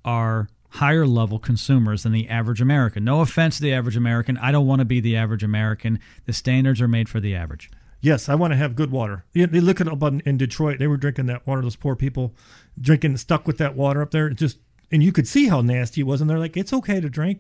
[0.04, 3.04] are higher level consumers than the average American.
[3.04, 4.38] No offense to the average American.
[4.38, 6.00] I don't want to be the average American.
[6.26, 7.70] The standards are made for the average.
[8.02, 9.24] Yes, I want to have good water.
[9.34, 10.80] Yeah, they look at up in, in Detroit.
[10.80, 11.62] They were drinking that water.
[11.62, 12.34] Those poor people
[12.80, 14.30] drinking stuck with that water up there.
[14.32, 14.58] Just
[14.92, 16.20] and you could see how nasty it was.
[16.20, 17.40] And they're like, it's okay to drink.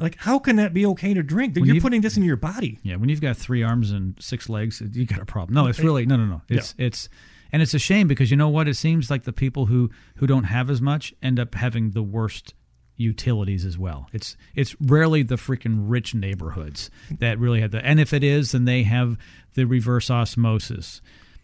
[0.00, 1.54] Like, how can that be okay to drink?
[1.56, 2.78] When You're putting this in your body.
[2.82, 5.54] Yeah, when you've got three arms and six legs, you got a problem.
[5.54, 6.42] No, it's really no, no, no.
[6.48, 7.08] It's it's
[7.52, 8.68] and it's a shame because you know what?
[8.68, 12.02] It seems like the people who who don't have as much end up having the
[12.02, 12.54] worst
[12.96, 14.08] utilities as well.
[14.12, 18.52] It's it's rarely the freaking rich neighborhoods that really have the and if it is,
[18.52, 19.16] then they have
[19.54, 21.00] the reverse osmosis.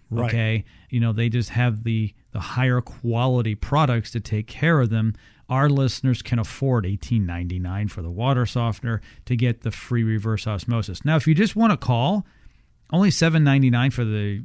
[0.09, 0.29] Right.
[0.29, 4.91] Okay, you know they just have the the higher quality products to take care of
[4.91, 5.15] them.
[5.49, 10.03] Our listeners can afford eighteen ninety nine for the water softener to get the free
[10.03, 11.05] reverse osmosis.
[11.05, 12.27] Now, if you just want to call,
[12.93, 14.43] only seven ninety nine for the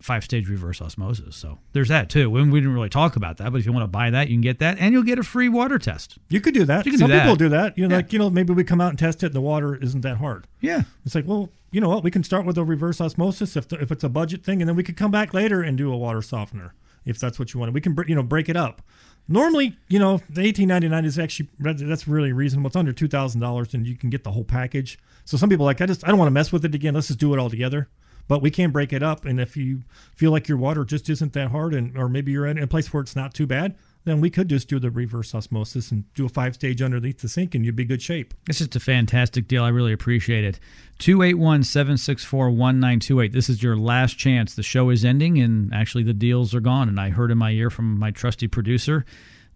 [0.00, 1.34] five stage reverse osmosis.
[1.36, 2.30] So there's that too.
[2.30, 4.34] We, we didn't really talk about that, but if you want to buy that, you
[4.36, 6.16] can get that, and you'll get a free water test.
[6.30, 6.86] You could do that.
[6.86, 7.22] You can Some do that.
[7.24, 7.76] people do that.
[7.76, 7.98] You know, Yeah.
[7.98, 10.16] like you know, maybe we come out and test it, and the water isn't that
[10.18, 10.46] hard.
[10.60, 12.02] Yeah, It's like, well, you know what?
[12.04, 14.68] We can start with a reverse osmosis if the, if it's a budget thing, and
[14.68, 16.74] then we could come back later and do a water softener
[17.04, 17.72] if that's what you want.
[17.72, 18.80] We can you know break it up.
[19.28, 22.68] Normally, you know, the eighteen ninety nine is actually that's really reasonable.
[22.68, 24.98] It's under two thousand dollars, and you can get the whole package.
[25.26, 26.94] So some people like, I just I don't want to mess with it again.
[26.94, 27.88] Let's just do it all together.
[28.26, 31.32] But we can break it up, and if you feel like your water just isn't
[31.32, 33.74] that hard, and or maybe you're in a place where it's not too bad,
[34.08, 37.28] then we could just do the reverse osmosis and do a five stage underneath the
[37.28, 38.34] sink, and you'd be good shape.
[38.46, 39.64] This is a fantastic deal.
[39.64, 40.58] I really appreciate it.
[40.98, 43.32] 281 764 1928.
[43.32, 44.54] This is your last chance.
[44.54, 46.88] The show is ending, and actually, the deals are gone.
[46.88, 49.04] And I heard in my ear from my trusty producer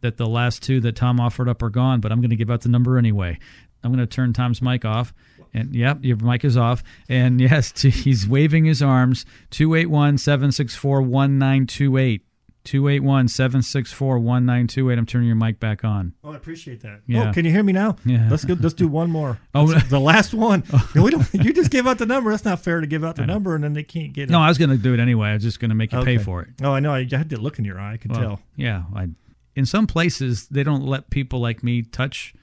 [0.00, 2.50] that the last two that Tom offered up are gone, but I'm going to give
[2.50, 3.38] out the number anyway.
[3.82, 5.12] I'm going to turn Tom's mic off.
[5.54, 6.82] And yep, your mic is off.
[7.08, 9.24] And yes, he's waving his arms.
[9.50, 12.22] 281 764 1928.
[12.64, 14.98] 281 764 1928.
[14.98, 16.14] I'm turning your mic back on.
[16.22, 16.98] Oh, I appreciate that.
[17.00, 17.28] Oh, yeah.
[17.28, 17.96] Oh, can you hear me now?
[18.04, 18.28] Yeah.
[18.30, 18.54] Let's go.
[18.58, 19.38] Let's do one more.
[19.54, 19.66] Oh.
[19.72, 20.62] The last one.
[20.72, 20.90] Oh.
[20.94, 21.26] No, we don't.
[21.34, 22.30] You just gave out the number.
[22.30, 24.30] That's not fair to give out the number and then they can't get it.
[24.32, 25.28] No, I was going to do it anyway.
[25.30, 26.48] I was just going to make you pay for it.
[26.62, 26.92] Oh, I know.
[26.92, 27.94] I had to look in your eye.
[27.94, 28.40] I could Well, tell.
[28.56, 29.08] Yeah, I,
[29.56, 32.34] in some places they don't let people like me touch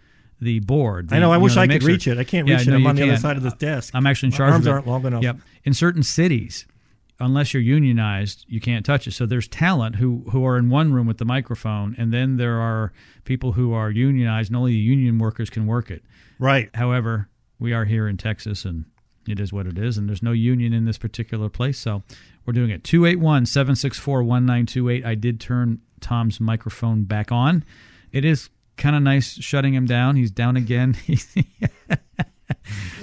[0.41, 1.11] the board.
[1.11, 1.31] I know.
[1.31, 2.17] I wish the I could reach it.
[2.17, 2.71] I can't Yeah, reach it.
[2.71, 3.21] no, I'm you on the other can't.
[3.21, 3.93] side of this desk.
[3.95, 4.51] I'm actually in My charge.
[4.53, 4.73] arms of it.
[4.73, 5.23] aren't long enough.
[5.23, 5.37] Yep.
[5.65, 6.65] In certain cities,
[7.19, 9.11] unless you're unionized, you can't touch it.
[9.11, 12.59] So there's talent who who are in one room with the microphone, and then there
[12.59, 12.93] are
[13.25, 16.03] people who are unionized, and only the union workers can work it.
[16.37, 16.69] Right.
[16.75, 18.85] However, we are here in Texas, and
[19.27, 22.03] it is what it is, and there's no union in this particular place, so
[22.45, 22.83] we're doing it.
[22.83, 25.05] 281 764 1928.
[25.05, 27.63] I did turn Tom's microphone back on.
[28.11, 30.15] It is kind of nice shutting him down.
[30.15, 30.95] He's down again.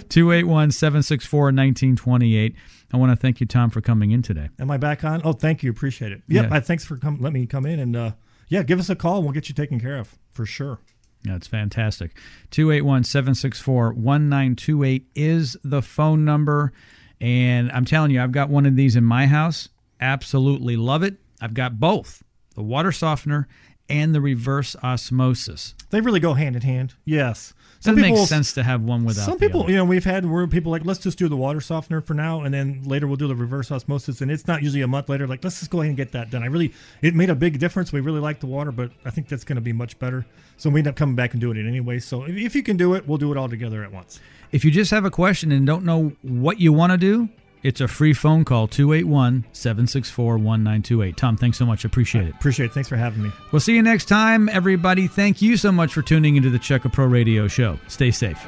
[0.08, 2.56] 281 764 1928.
[2.93, 4.49] I want to thank you, Tom, for coming in today.
[4.59, 5.20] Am I back on?
[5.24, 5.70] Oh, thank you.
[5.70, 6.22] Appreciate it.
[6.28, 6.51] Yep.
[6.51, 6.57] Yeah.
[6.57, 7.18] I, thanks for come.
[7.20, 8.12] Let me come in and uh,
[8.49, 9.22] yeah, give us a call.
[9.22, 10.78] We'll get you taken care of for sure.
[11.24, 12.16] Yeah, it's fantastic.
[12.51, 16.72] 281 764 1928 is the phone number.
[17.20, 19.68] And I'm telling you, I've got one of these in my house.
[20.01, 21.16] Absolutely love it.
[21.41, 22.22] I've got both
[22.55, 23.49] the water softener
[23.89, 25.74] and the reverse osmosis.
[25.91, 26.95] They really go hand in hand.
[27.05, 27.55] Yes.
[27.87, 30.72] Doesn't make sense to have one without Some people, you know, we've had where people
[30.72, 33.34] like, let's just do the water softener for now, and then later we'll do the
[33.34, 35.26] reverse osmosis, and it's not usually a month later.
[35.26, 36.43] Like, let's just go ahead and get that done.
[36.43, 36.72] I really,
[37.03, 37.93] it made a big difference.
[37.93, 40.26] We really like the water, but I think that's going to be much better.
[40.57, 41.99] So we end up coming back and doing it anyway.
[41.99, 44.20] So if, if you can do it, we'll do it all together at once.
[44.53, 47.28] If you just have a question and don't know what you want to do,
[47.62, 51.16] it's a free phone call 281 764 1928.
[51.16, 51.84] Tom, thanks so much.
[51.84, 52.34] Appreciate it.
[52.34, 52.72] Appreciate it.
[52.72, 53.30] Thanks for having me.
[53.52, 55.07] We'll see you next time, everybody.
[55.07, 57.78] Thank you so much for tuning into the Check a Pro Radio Show.
[57.88, 58.38] Stay safe.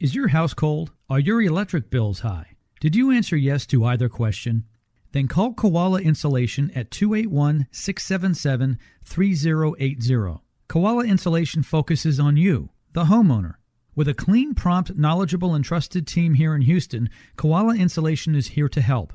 [0.00, 0.92] Is your house cold?
[1.10, 2.56] Are your electric bills high?
[2.80, 4.64] Did you answer yes to either question?
[5.12, 10.40] Then call Koala Insulation at 281 677 3080.
[10.68, 13.54] Koala Insulation focuses on you, the homeowner.
[13.94, 18.68] With a clean, prompt, knowledgeable, and trusted team here in Houston, Koala Insulation is here
[18.68, 19.12] to help.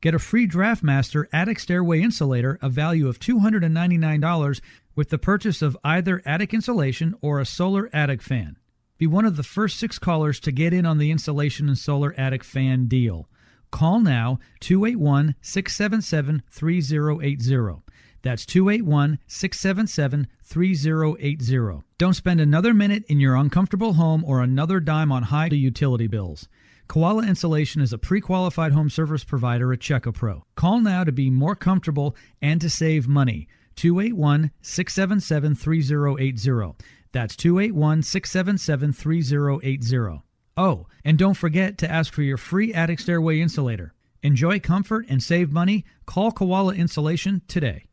[0.00, 4.60] Get a free DraftMaster attic stairway insulator, a value of $299,
[4.94, 8.56] with the purchase of either attic insulation or a solar attic fan.
[8.98, 12.14] Be one of the first six callers to get in on the insulation and solar
[12.16, 13.28] attic fan deal.
[13.70, 17.82] Call now 281 677 3080.
[18.22, 21.84] That's 281 677 3080.
[21.98, 26.48] Don't spend another minute in your uncomfortable home or another dime on high utility bills.
[26.88, 30.44] Koala Insulation is a pre qualified home service provider at Check a Pro.
[30.54, 33.48] Call now to be more comfortable and to save money.
[33.76, 36.84] 281 677 3080.
[37.12, 40.25] That's 281 677 3080.
[40.56, 43.92] Oh, and don't forget to ask for your free attic stairway insulator.
[44.22, 45.84] Enjoy comfort and save money.
[46.06, 47.85] Call Koala Insulation today.